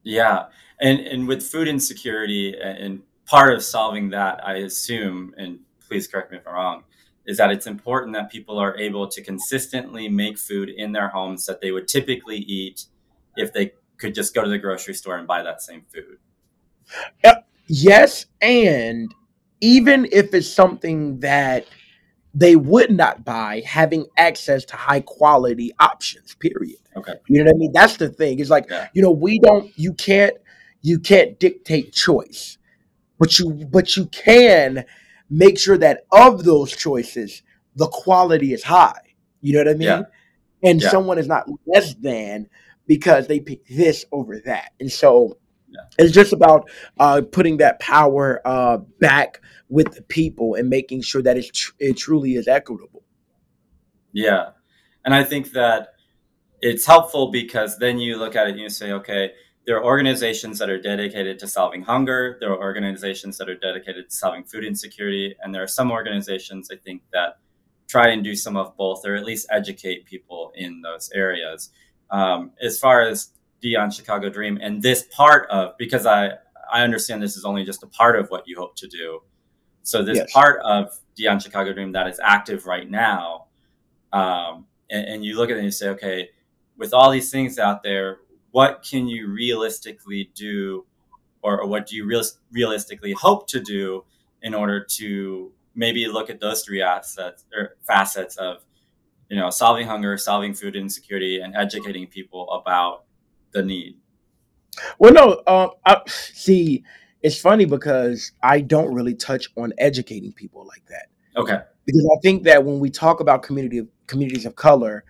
[0.04, 0.46] Yeah.
[0.82, 6.32] And and with food insecurity and part of solving that, I assume, and please correct
[6.32, 6.84] me if I'm wrong,
[7.26, 11.46] is that it's important that people are able to consistently make food in their homes
[11.46, 12.86] that they would typically eat
[13.36, 16.18] if they could just go to the grocery store and buy that same food.
[17.24, 17.36] Uh,
[17.68, 19.14] yes, and
[19.62, 21.66] even if it's something that
[22.34, 26.36] they would not buy, having access to high quality options.
[26.36, 26.78] Period.
[26.96, 27.14] Okay.
[27.28, 27.72] You know what I mean?
[27.72, 28.40] That's the thing.
[28.40, 28.90] It's like yeah.
[28.94, 29.72] you know we don't.
[29.78, 30.36] You can't.
[30.82, 32.58] You can't dictate choice,
[33.20, 34.86] but you but you can
[35.30, 37.42] make sure that of those choices,
[37.76, 39.16] the quality is high.
[39.42, 39.82] You know what I mean?
[39.82, 40.02] Yeah.
[40.64, 40.90] And yeah.
[40.90, 42.50] someone is not less than
[42.88, 44.72] because they pick this over that.
[44.80, 45.38] And so.
[45.98, 51.22] It's just about uh, putting that power uh, back with the people and making sure
[51.22, 53.04] that it's tr- it truly is equitable.
[54.12, 54.52] Yeah.
[55.04, 55.90] And I think that
[56.62, 59.32] it's helpful because then you look at it and you say, okay,
[59.66, 62.38] there are organizations that are dedicated to solving hunger.
[62.40, 65.36] There are organizations that are dedicated to solving food insecurity.
[65.42, 67.38] And there are some organizations, I think, that
[67.88, 71.70] try and do some of both or at least educate people in those areas.
[72.12, 73.32] Um, as far as
[73.64, 76.34] Dion's Chicago Dream and this part of, because I,
[76.72, 79.22] I understand this is only just a part of what you hope to do.
[79.84, 80.32] So this yes.
[80.32, 83.46] part of Dion's Chicago Dream that is active right now,
[84.12, 86.30] um, and, and you look at it and you say, okay,
[86.78, 88.20] with all these things out there,
[88.52, 90.86] what can you realistically do
[91.42, 94.04] or, or what do you real, realistically hope to do
[94.42, 98.58] in order to maybe look at those three assets or facets of
[99.30, 103.06] you know solving hunger solving food insecurity and educating people about
[103.54, 103.98] the need?
[105.00, 106.84] Well no um I, see
[107.22, 111.08] it's funny because i don't really touch on educating people like that.
[111.38, 111.60] Okay.
[111.86, 115.04] Because i think that when we talk about community communities of color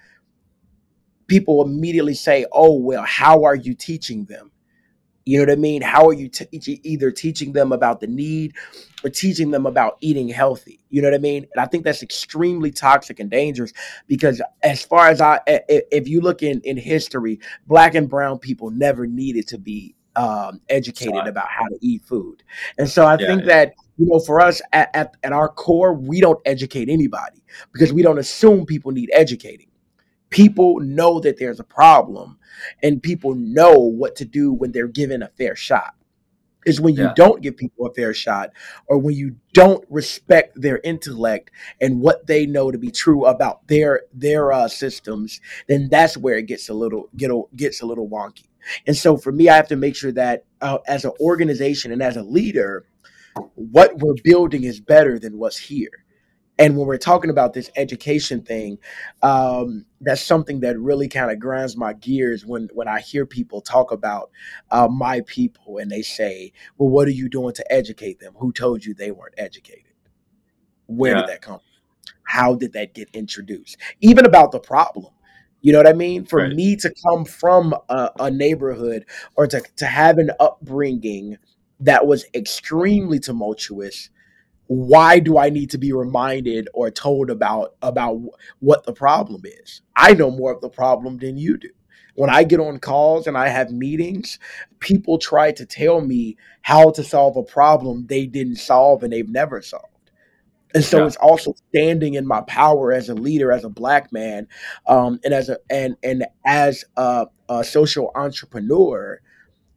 [1.28, 4.52] people immediately say, "Oh, well, how are you teaching them?"
[5.26, 5.82] You know what I mean?
[5.82, 8.56] How are you te- either teaching them about the need
[9.04, 10.80] or teaching them about eating healthy?
[10.90, 11.48] You know what I mean?
[11.54, 13.72] And I think that's extremely toxic and dangerous
[14.08, 18.70] because, as far as I, if you look in in history, black and brown people
[18.70, 22.44] never needed to be um, educated about how to eat food,
[22.78, 23.48] and so I yeah, think yeah.
[23.48, 27.94] that you know, for us at, at at our core, we don't educate anybody because
[27.94, 29.68] we don't assume people need educating
[30.34, 32.40] people know that there's a problem
[32.82, 35.94] and people know what to do when they're given a fair shot.
[36.66, 37.14] Is when you yeah.
[37.16, 38.52] don't give people a fair shot
[38.88, 43.68] or when you don't respect their intellect and what they know to be true about
[43.68, 47.86] their their uh, systems then that's where it gets a little get a, gets a
[47.86, 48.48] little wonky.
[48.88, 52.02] And so for me i have to make sure that uh, as an organization and
[52.02, 52.86] as a leader
[53.56, 56.03] what we're building is better than what's here
[56.60, 58.78] and when we're talking about this education thing,
[59.24, 63.62] um, that's something that really kind of grinds my gears when when I hear people
[63.62, 64.30] talk about
[64.70, 68.34] uh, my people and they say, "Well, what are you doing to educate them?
[68.38, 69.94] Who told you they weren't educated?
[70.86, 71.22] Where yeah.
[71.22, 71.60] did that come?
[71.60, 73.78] from How did that get introduced?
[74.02, 75.14] Even about the problem."
[75.62, 76.26] You know what I mean?
[76.26, 76.54] For right.
[76.54, 79.06] me to come from a, a neighborhood
[79.38, 81.38] or to, to have an upbringing
[81.80, 84.10] that was extremely tumultuous
[84.68, 88.22] why do I need to be reminded or told about about
[88.60, 89.82] what the problem is?
[89.96, 91.70] I know more of the problem than you do.
[92.16, 94.38] When I get on calls and I have meetings,
[94.80, 99.28] people try to tell me how to solve a problem they didn't solve and they've
[99.28, 99.88] never solved.
[100.76, 101.08] And so yeah.
[101.08, 104.48] it's also standing in my power as a leader, as a black man,
[104.88, 109.22] um, and as a and and as a, a social entrepreneur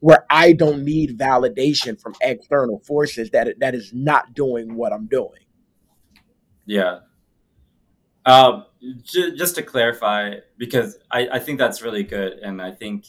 [0.00, 5.06] where I don't need validation from external forces that that is not doing what I'm
[5.06, 5.40] doing.
[6.66, 7.00] Yeah.
[8.24, 8.66] Um,
[9.02, 13.06] j- just to clarify, because I, I think that's really good, and I think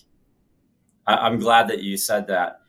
[1.06, 2.62] I, am glad that you said that.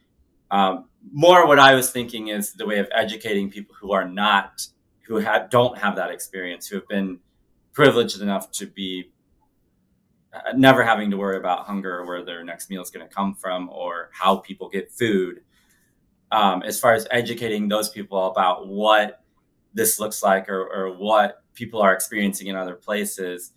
[0.51, 4.67] Um, more, what I was thinking is the way of educating people who are not,
[5.07, 7.21] who have don't have that experience, who have been
[7.73, 9.13] privileged enough to be
[10.55, 13.35] never having to worry about hunger or where their next meal is going to come
[13.35, 15.43] from or how people get food.
[16.31, 19.23] Um, as far as educating those people about what
[19.73, 23.53] this looks like or, or what people are experiencing in other places,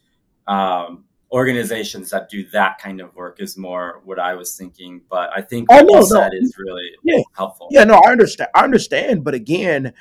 [0.48, 5.02] um, organizations that do that kind of work is more what I was thinking.
[5.10, 6.40] But I think what oh, no, you said no.
[6.40, 7.22] is really yeah.
[7.36, 7.68] helpful.
[7.72, 8.50] Yeah, no, I understand.
[8.56, 9.94] I understand, but again,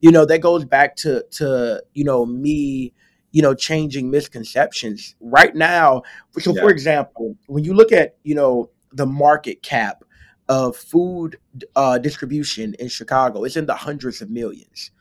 [0.00, 2.92] you know, that goes back to to you know me
[3.34, 5.16] you know, changing misconceptions.
[5.20, 6.02] Right now,
[6.38, 6.62] so yeah.
[6.62, 10.04] for example, when you look at, you know, the market cap
[10.48, 11.36] of food
[11.74, 14.92] uh, distribution in Chicago, it's in the hundreds of millions.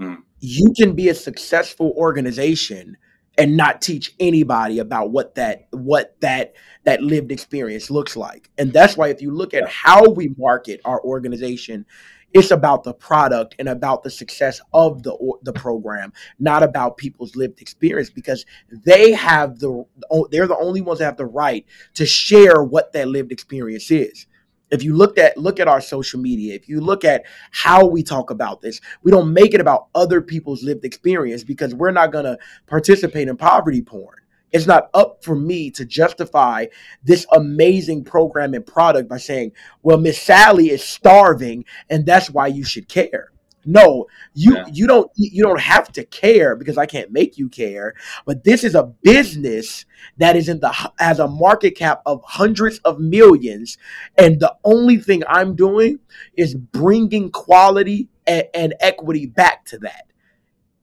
[0.00, 0.22] Mm.
[0.40, 2.96] You can be a successful organization
[3.38, 8.50] and not teach anybody about what that what that that lived experience looks like.
[8.58, 11.86] And that's why if you look at how we market our organization,
[12.34, 17.36] it's about the product and about the success of the the program, not about people's
[17.36, 19.84] lived experience because they have the
[20.30, 21.64] they're the only ones that have the right
[21.94, 24.26] to share what that lived experience is.
[24.70, 28.02] If you look at look at our social media, if you look at how we
[28.02, 32.12] talk about this, we don't make it about other people's lived experience because we're not
[32.12, 34.18] going to participate in poverty porn.
[34.52, 36.66] It's not up for me to justify
[37.02, 42.46] this amazing program and product by saying, well, Miss Sally is starving and that's why
[42.46, 43.32] you should care.
[43.64, 44.64] No, you yeah.
[44.72, 47.92] you don't you don't have to care because I can't make you care.
[48.24, 49.84] But this is a business
[50.16, 53.76] that is in the has a market cap of hundreds of millions,
[54.16, 55.98] and the only thing I'm doing
[56.34, 60.04] is bringing quality and, and equity back to that.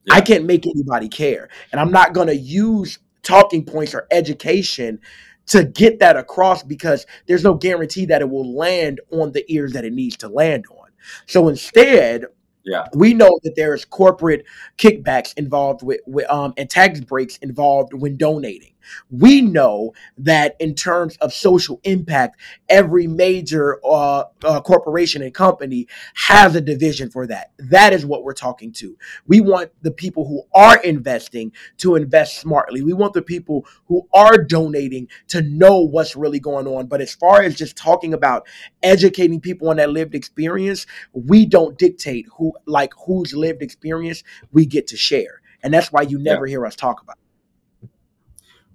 [0.04, 0.14] Yeah.
[0.14, 5.00] I can't make anybody care, and I'm not going to use talking points or education
[5.46, 9.72] to get that across because there's no guarantee that it will land on the ears
[9.72, 10.88] that it needs to land on.
[11.26, 12.26] So instead,
[12.64, 12.86] yeah.
[12.94, 14.44] We know that there is corporate
[14.76, 18.72] kickbacks involved with, with um and tax breaks involved when donating.
[19.10, 25.86] We know that in terms of social impact, every major uh, uh, corporation and company
[26.14, 27.52] has a division for that.
[27.58, 28.96] That is what we're talking to.
[29.26, 32.82] We want the people who are investing to invest smartly.
[32.82, 36.86] We want the people who are donating to know what's really going on.
[36.86, 38.46] But as far as just talking about
[38.82, 44.22] educating people on that lived experience, we don't dictate who like whose lived experience
[44.52, 45.40] we get to share.
[45.62, 46.52] And that's why you never yeah.
[46.52, 47.16] hear us talk about.
[47.16, 47.25] It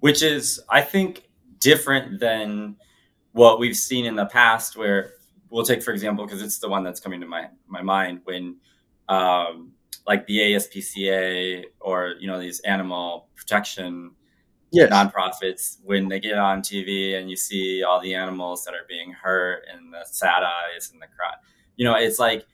[0.02, 1.24] which is I think
[1.60, 2.76] different than
[3.32, 4.76] what we've seen in the past.
[4.76, 5.14] Where
[5.50, 8.58] we'll take for example, because it's the one that's coming to my my mind when.
[9.10, 9.74] Um,
[10.08, 14.12] like the ASPCA or you know these animal protection
[14.72, 14.92] yes.
[14.92, 19.12] nonprofits when they get on TV and you see all the animals that are being
[19.12, 21.34] hurt and the sad eyes and the cry.
[21.76, 22.46] You know, it's like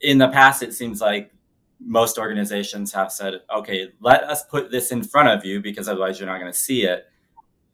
[0.00, 1.32] in the past, it seems like
[1.80, 6.18] most organizations have said, okay, let us put this in front of you because otherwise
[6.18, 7.06] you're not going to see it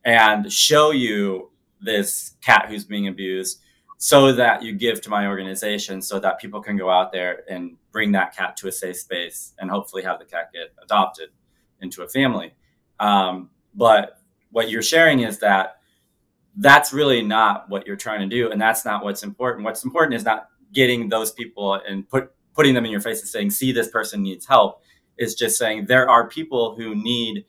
[0.05, 1.51] and show you
[1.81, 3.61] this cat who's being abused
[3.99, 7.77] so that you give to my organization so that people can go out there and
[7.93, 11.31] bring that cat to a safe space and hopefully have the cat get adopted
[11.81, 12.55] into a family.
[13.01, 15.77] Um, but what you're sharing is that
[16.57, 18.51] that's really not what you're trying to do.
[18.51, 19.65] And that's not what's important.
[19.65, 23.29] What's important is not getting those people and put, putting them in your face and
[23.29, 24.83] saying, see, this person needs help.
[25.19, 27.47] Is just saying there are people who need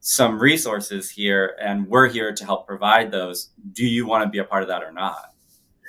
[0.00, 3.50] some resources here and we're here to help provide those.
[3.72, 5.34] Do you want to be a part of that or not?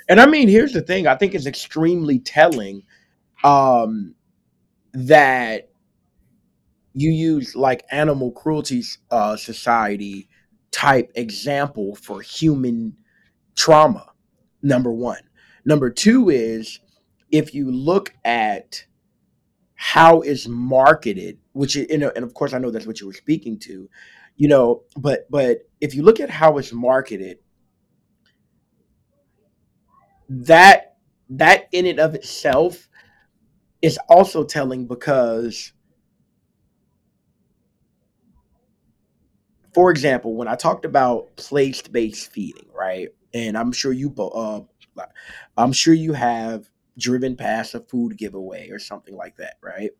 [0.08, 1.06] And I mean, here's the thing.
[1.06, 2.82] I think it's extremely telling
[3.44, 4.14] um,
[4.92, 5.70] that
[6.94, 10.28] you use like animal cruelty uh, society
[10.72, 12.96] type example for human
[13.56, 14.06] trauma.
[14.62, 15.22] Number one.
[15.64, 16.80] Number two is
[17.30, 18.84] if you look at
[19.74, 23.12] how is marketed, which you know, and of course I know that's what you were
[23.12, 23.88] speaking to,
[24.36, 27.38] you know, but but if you look at how it's marketed,
[30.28, 30.96] that
[31.30, 32.88] that in and of itself
[33.82, 35.72] is also telling because
[39.74, 44.60] for example when i talked about place-based feeding right and i'm sure you uh,
[45.56, 46.68] i'm sure you have
[47.00, 49.90] driven past a food giveaway or something like that right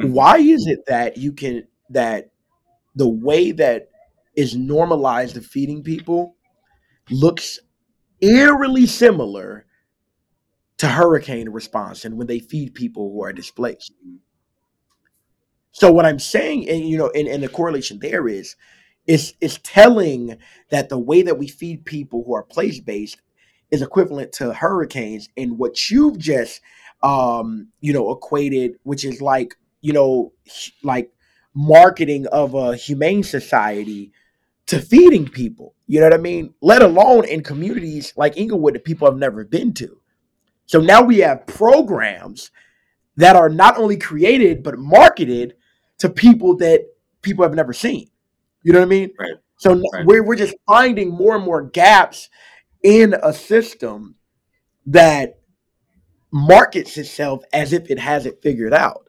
[0.00, 0.12] mm-hmm.
[0.12, 2.30] why is it that you can that
[2.94, 3.88] the way that
[4.36, 6.36] is normalized of feeding people
[7.10, 7.58] looks
[8.20, 9.66] eerily similar
[10.78, 13.92] to hurricane response and when they feed people who are displaced.
[15.72, 18.56] So what I'm saying, and you know, and, and the correlation there is,
[19.06, 20.38] is is telling
[20.70, 23.20] that the way that we feed people who are place based
[23.72, 26.60] is equivalent to hurricanes, and what you've just,
[27.02, 30.32] um, you know, equated, which is like, you know,
[30.84, 31.10] like
[31.54, 34.12] marketing of a humane society
[34.66, 35.74] to feeding people.
[35.86, 36.54] You know what I mean?
[36.60, 39.98] Let alone in communities like Englewood that people have never been to.
[40.66, 42.50] So now we have programs
[43.16, 45.56] that are not only created but marketed
[45.98, 46.86] to people that
[47.22, 48.08] people have never seen.
[48.62, 49.10] You know what I mean?
[49.18, 49.32] Right.
[49.56, 50.06] So right.
[50.06, 52.28] we're we're just finding more and more gaps
[52.82, 54.16] in a system
[54.86, 55.38] that
[56.32, 59.08] markets itself as if it has it figured out.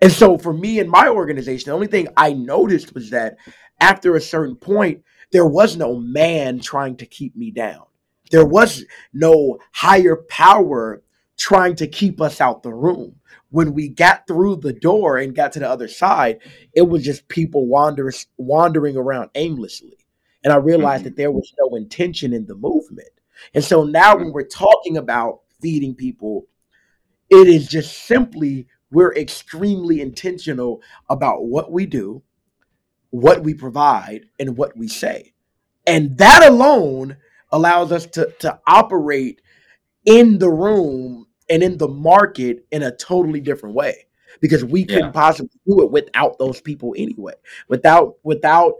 [0.00, 3.36] And so for me and my organization, the only thing I noticed was that
[3.80, 7.84] after a certain point, there was no man trying to keep me down.
[8.30, 11.02] There was no higher power
[11.38, 13.16] trying to keep us out the room.
[13.50, 16.40] When we got through the door and got to the other side,
[16.74, 19.98] it was just people wandering wandering around aimlessly.
[20.44, 21.10] And I realized mm-hmm.
[21.10, 23.08] that there was no intention in the movement.
[23.54, 26.46] And so now when we're talking about feeding people,
[27.30, 32.22] it is just simply we're extremely intentional about what we do
[33.12, 35.32] what we provide and what we say.
[35.86, 37.18] And that alone
[37.52, 39.40] allows us to, to operate
[40.06, 44.06] in the room and in the market in a totally different way
[44.40, 47.34] because we couldn't possibly do it without those people anyway.
[47.68, 48.74] Without without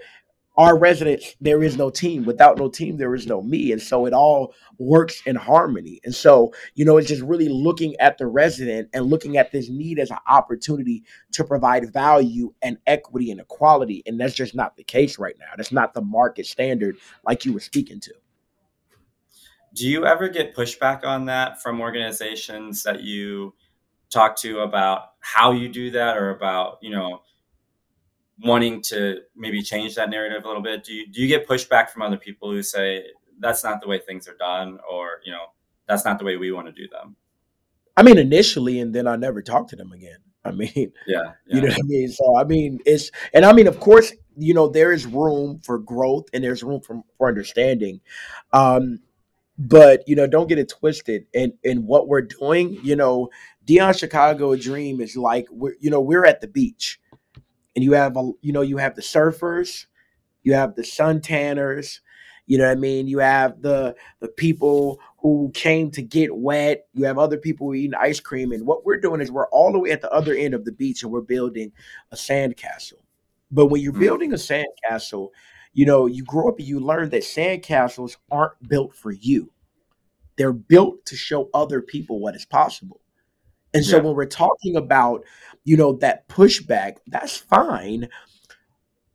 [0.57, 2.25] our residents, there is no team.
[2.25, 3.73] Without no team, there is no me.
[3.73, 6.01] And so it all works in harmony.
[6.05, 9.71] And so, you know, it's just really looking at the resident and looking at this
[9.71, 14.03] need as an opportunity to provide value and equity and equality.
[14.07, 15.53] And that's just not the case right now.
[15.57, 18.13] That's not the market standard like you were speaking to.
[19.75, 23.55] Do you ever get pushback on that from organizations that you
[24.11, 27.23] talk to about how you do that or about, you know,
[28.41, 31.91] wanting to maybe change that narrative a little bit do you do you get pushback
[31.91, 33.05] from other people who say
[33.39, 35.47] that's not the way things are done or you know
[35.87, 37.15] that's not the way we want to do them
[37.97, 40.19] i mean initially and then i never talk to them again.
[40.45, 42.09] I mean yeah, yeah, you know what i mean?
[42.09, 45.79] So i mean it's and i mean of course you know there is room for
[45.79, 48.01] growth and there's room for, for understanding.
[48.53, 49.01] Um
[49.59, 51.27] but you know don't get it twisted.
[51.35, 53.29] And and what we're doing you know
[53.65, 56.99] Dion Chicago Dream is like we're you know we're at the beach
[57.75, 59.87] and you have a you know you have the surfers
[60.43, 62.01] you have the sun tanners
[62.47, 63.07] you know what i mean?
[63.07, 66.87] You have the the people who came to get wet.
[66.93, 68.51] You have other people eating ice cream.
[68.51, 70.73] And what we're doing is we're all the way at the other end of the
[70.73, 71.71] beach and we're building
[72.11, 72.99] a sand castle
[73.53, 74.01] but when you're mm.
[74.01, 75.33] building a sand castle
[75.75, 79.53] you know you grow up and you learn that sand castles aren't built for you.
[80.37, 83.01] They're built to show other people what is possible.
[83.75, 84.03] And so yeah.
[84.03, 85.25] when we're talking about,
[85.65, 88.09] you know, that pushback, that's fine.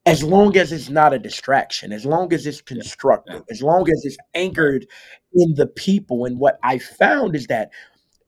[0.07, 4.05] as long as it's not a distraction, as long as it's constructive, as long as
[4.05, 4.87] it's anchored
[5.33, 6.23] in the people.
[6.23, 7.71] And what I found is that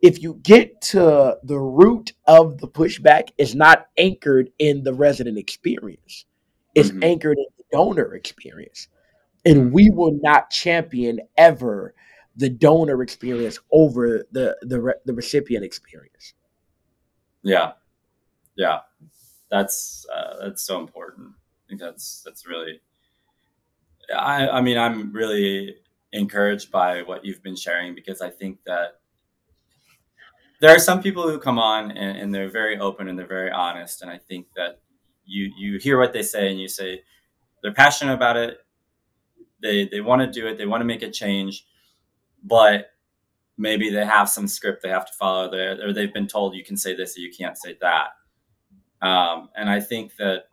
[0.01, 5.37] if you get to the root of the pushback, it's not anchored in the resident
[5.37, 6.25] experience.
[6.75, 7.03] It's mm-hmm.
[7.03, 8.89] anchored in the donor experience.
[9.45, 11.95] And we will not champion ever
[12.35, 16.33] the donor experience over the the, the recipient experience.
[17.41, 17.71] Yeah,
[18.59, 18.79] yeah,
[19.49, 21.29] that's uh, that's so important.
[21.29, 22.81] I think that's that's really.
[24.13, 25.77] I I mean I'm really
[26.11, 28.99] encouraged by what you've been sharing because I think that
[30.59, 33.51] there are some people who come on and, and, they're very open and they're very
[33.51, 34.01] honest.
[34.01, 34.81] And i think that
[35.25, 37.01] you you hear what they say and you say
[37.61, 38.57] they're passionate about it.
[39.61, 40.57] They they want to do it.
[40.57, 41.65] They want to make a change.
[42.43, 42.91] But
[43.57, 45.49] maybe they have some script they have to follow.
[45.49, 48.09] There or they've been told you can say this or you can't say that
[49.01, 50.43] um, and i think that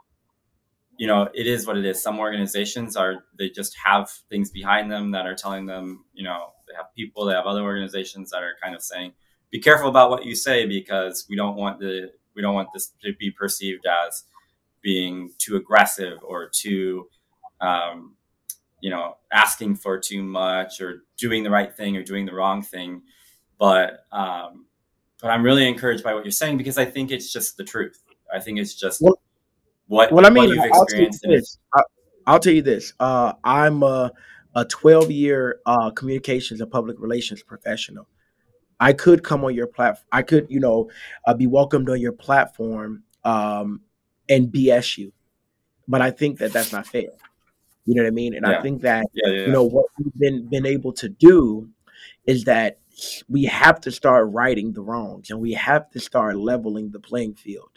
[0.99, 2.03] you know it is what it is.
[2.03, 6.53] Some organizations are they just have things behind them that are telling them you know
[6.68, 9.12] they have people they have other organizations that are kind of saying
[9.51, 12.92] be careful about what you say because we don't want the we don't want this
[13.03, 14.24] to be perceived as
[14.82, 17.09] being too aggressive or too
[17.61, 18.16] um,
[18.80, 22.62] you know asking for too much or doing the right thing or doing the wrong
[22.62, 23.03] thing.
[23.59, 24.66] But um,
[25.20, 28.03] but i'm really encouraged by what you're saying because i think it's just the truth
[28.33, 29.18] i think it's just well,
[29.87, 31.59] what well i mean you've I'll tell you this.
[32.27, 34.12] I'll, tell you this uh, i'm a,
[34.55, 38.09] a 12 year uh, communications and public relations professional
[38.79, 40.07] I could come on your platform.
[40.12, 40.91] I could, you know,
[41.27, 43.81] uh, be welcomed on your platform um,
[44.29, 45.12] and BS you,
[45.89, 47.11] but I think that that's not fair.
[47.85, 48.35] You know what I mean?
[48.35, 48.59] And yeah.
[48.59, 51.68] I think that yeah, yeah, you know what we've been been able to do
[52.27, 52.79] is that
[53.29, 57.35] we have to start righting the wrongs, and we have to start leveling the playing
[57.35, 57.76] field,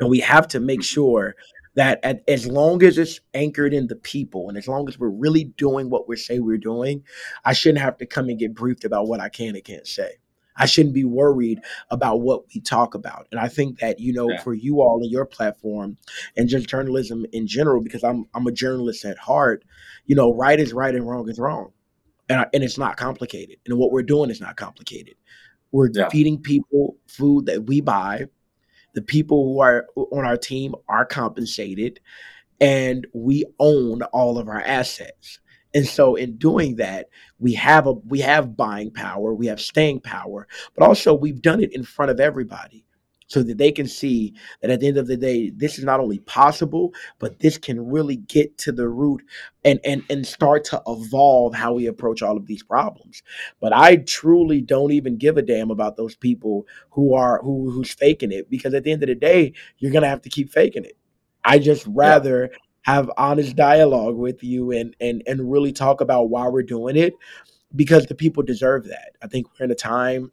[0.00, 0.94] and we have to make mm-hmm.
[0.94, 1.36] sure
[1.74, 5.08] that at, as long as it's anchored in the people and as long as we're
[5.08, 7.04] really doing what we say we're doing,
[7.44, 10.14] I shouldn't have to come and get briefed about what I can and can't say.
[10.56, 13.28] I shouldn't be worried about what we talk about.
[13.30, 14.40] And I think that, you know, yeah.
[14.40, 15.96] for you all in your platform
[16.36, 19.64] and just journalism in general, because I'm I'm a journalist at heart,
[20.06, 21.72] you know, right is right and wrong is wrong.
[22.28, 23.58] And, I, and it's not complicated.
[23.66, 25.14] And what we're doing is not complicated.
[25.70, 26.08] We're yeah.
[26.08, 28.26] feeding people food that we buy
[28.98, 32.00] the people who are on our team are compensated
[32.60, 35.38] and we own all of our assets.
[35.72, 40.00] And so in doing that, we have a we have buying power, we have staying
[40.00, 42.84] power, but also we've done it in front of everybody
[43.28, 46.00] so that they can see that at the end of the day, this is not
[46.00, 49.22] only possible, but this can really get to the root
[49.64, 53.22] and and and start to evolve how we approach all of these problems.
[53.60, 57.92] But I truly don't even give a damn about those people who are who who's
[57.92, 60.84] faking it because at the end of the day, you're gonna have to keep faking
[60.84, 60.96] it.
[61.44, 62.58] I just rather yeah.
[62.82, 67.12] have honest dialogue with you and and and really talk about why we're doing it
[67.76, 69.12] because the people deserve that.
[69.22, 70.32] I think we're in a time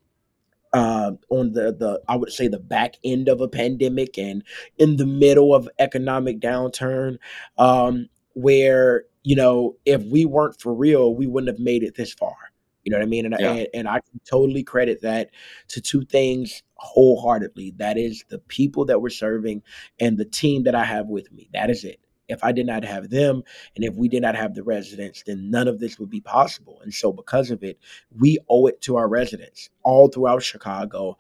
[0.76, 4.44] uh, on the the I would say the back end of a pandemic and
[4.78, 7.18] in the middle of economic downturn,
[7.58, 12.14] um, where you know if we weren't for real, we wouldn't have made it this
[12.14, 12.36] far.
[12.84, 13.26] You know what I mean?
[13.26, 13.52] And, yeah.
[13.52, 15.32] and, and I can totally credit that
[15.70, 17.74] to two things wholeheartedly.
[17.78, 19.64] That is the people that we're serving
[20.00, 21.50] and the team that I have with me.
[21.54, 22.00] That is it.
[22.28, 23.44] If I did not have them
[23.76, 26.80] and if we did not have the residents, then none of this would be possible.
[26.82, 27.80] And so, because of it,
[28.18, 31.18] we owe it to our residents all throughout Chicago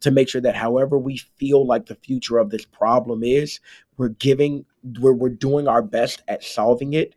[0.00, 3.58] to make sure that however we feel like the future of this problem is,
[3.96, 4.64] we're giving,
[5.00, 7.14] we're, we're doing our best at solving it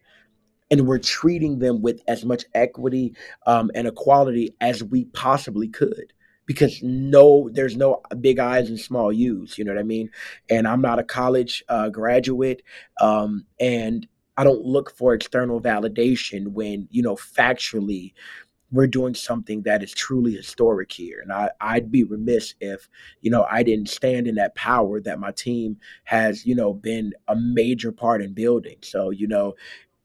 [0.70, 3.14] and we're treating them with as much equity
[3.46, 6.14] um, and equality as we possibly could
[6.48, 10.10] because no there's no big eyes and small u's you know what i mean?
[10.50, 12.64] And i'm not a college uh, graduate
[13.02, 18.14] um, and i don't look for external validation when you know factually
[18.72, 21.22] we're doing something that is truly historic here.
[21.22, 22.90] And I, i'd be remiss if
[23.22, 27.14] you know i didn't stand in that power that my team has you know been
[27.28, 28.78] a major part in building.
[28.82, 29.56] So you know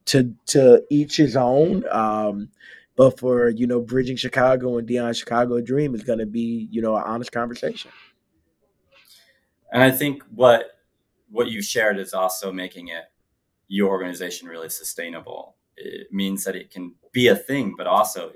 [0.06, 2.48] to to each his own um
[2.96, 6.82] but for you know, bridging Chicago and Dion Chicago Dream is going to be you
[6.82, 7.90] know an honest conversation.
[9.72, 10.72] And I think what
[11.30, 13.04] what you shared is also making it
[13.68, 15.56] your organization really sustainable.
[15.76, 18.32] It means that it can be a thing, but also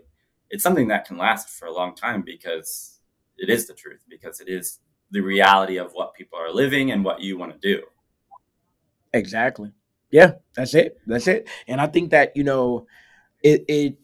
[0.48, 3.00] it's something that can last for a long time because
[3.36, 4.78] it is the truth, because it is
[5.10, 7.82] the reality of what people are living and what you want to do.
[9.12, 9.72] Exactly.
[10.10, 10.98] Yeah, that's it.
[11.06, 11.48] That's it.
[11.68, 12.86] And I think that, you know,
[13.42, 13.98] it it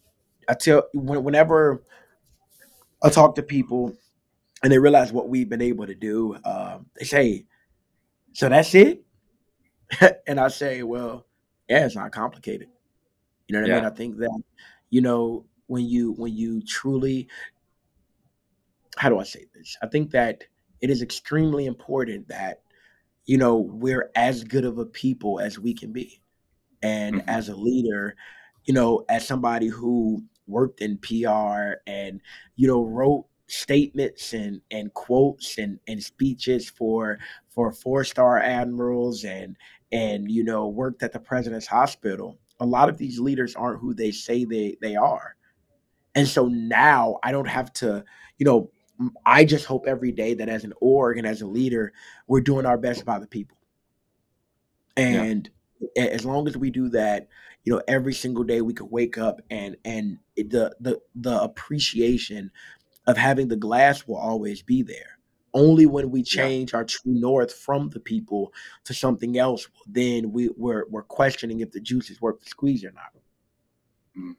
[0.48, 1.82] I tell whenever
[3.02, 3.96] I talk to people
[4.62, 7.46] and they realize what we've been able to do, uh, they say,
[8.32, 9.04] "So that's it."
[10.26, 11.26] and I say, well,
[11.68, 12.68] yeah, it's not complicated.
[13.48, 13.70] You know what.
[13.70, 13.84] I mean?
[13.84, 14.42] I think that,
[14.90, 17.28] you know, when you when you truly
[18.96, 19.76] how do I say this?
[19.82, 20.44] I think that
[20.80, 22.60] it is extremely important that,
[23.24, 26.20] you know, we're as good of a people as we can be.
[26.82, 27.28] And mm-hmm.
[27.28, 28.16] as a leader,
[28.64, 30.22] you know, as somebody who
[30.52, 32.20] worked in PR and,
[32.56, 37.18] you know, wrote statements and and quotes and and speeches for
[37.50, 39.56] for four star admirals and
[39.92, 42.38] and you know worked at the president's hospital.
[42.60, 45.36] A lot of these leaders aren't who they say they they are.
[46.14, 48.04] And so now i don't have to
[48.38, 48.70] you know
[49.26, 51.92] i just hope every day that as an org and as a leader
[52.26, 53.58] we're doing our best by the people.
[54.96, 55.48] And
[55.94, 56.04] yeah.
[56.04, 57.28] as long as we do that
[57.64, 62.50] you know every single day we could wake up and and the the the appreciation
[63.06, 65.18] of having the glass will always be there.
[65.54, 66.78] Only when we change yeah.
[66.78, 68.52] our true north from the people
[68.84, 72.84] to something else, then we, we're we're questioning if the juice is worth the squeeze
[72.84, 73.12] or not.
[74.18, 74.36] Mm.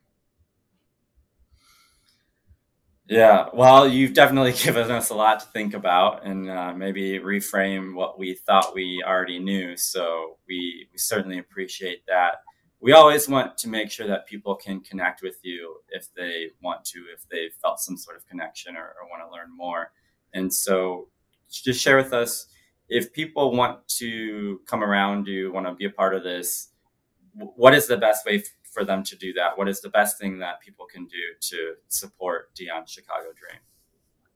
[3.06, 7.94] Yeah, well, you've definitely given us a lot to think about and uh, maybe reframe
[7.94, 9.78] what we thought we already knew.
[9.78, 12.38] So we, we certainly appreciate that
[12.84, 16.84] we always want to make sure that people can connect with you if they want
[16.84, 19.94] to, if they felt some sort of connection or, or want to learn more.
[20.34, 21.08] And so
[21.50, 22.48] just share with us
[22.90, 26.74] if people want to come around you, want to be a part of this,
[27.34, 29.58] what is the best way for them to do that?
[29.58, 33.62] What is the best thing that people can do to support Dion's Chicago Dream?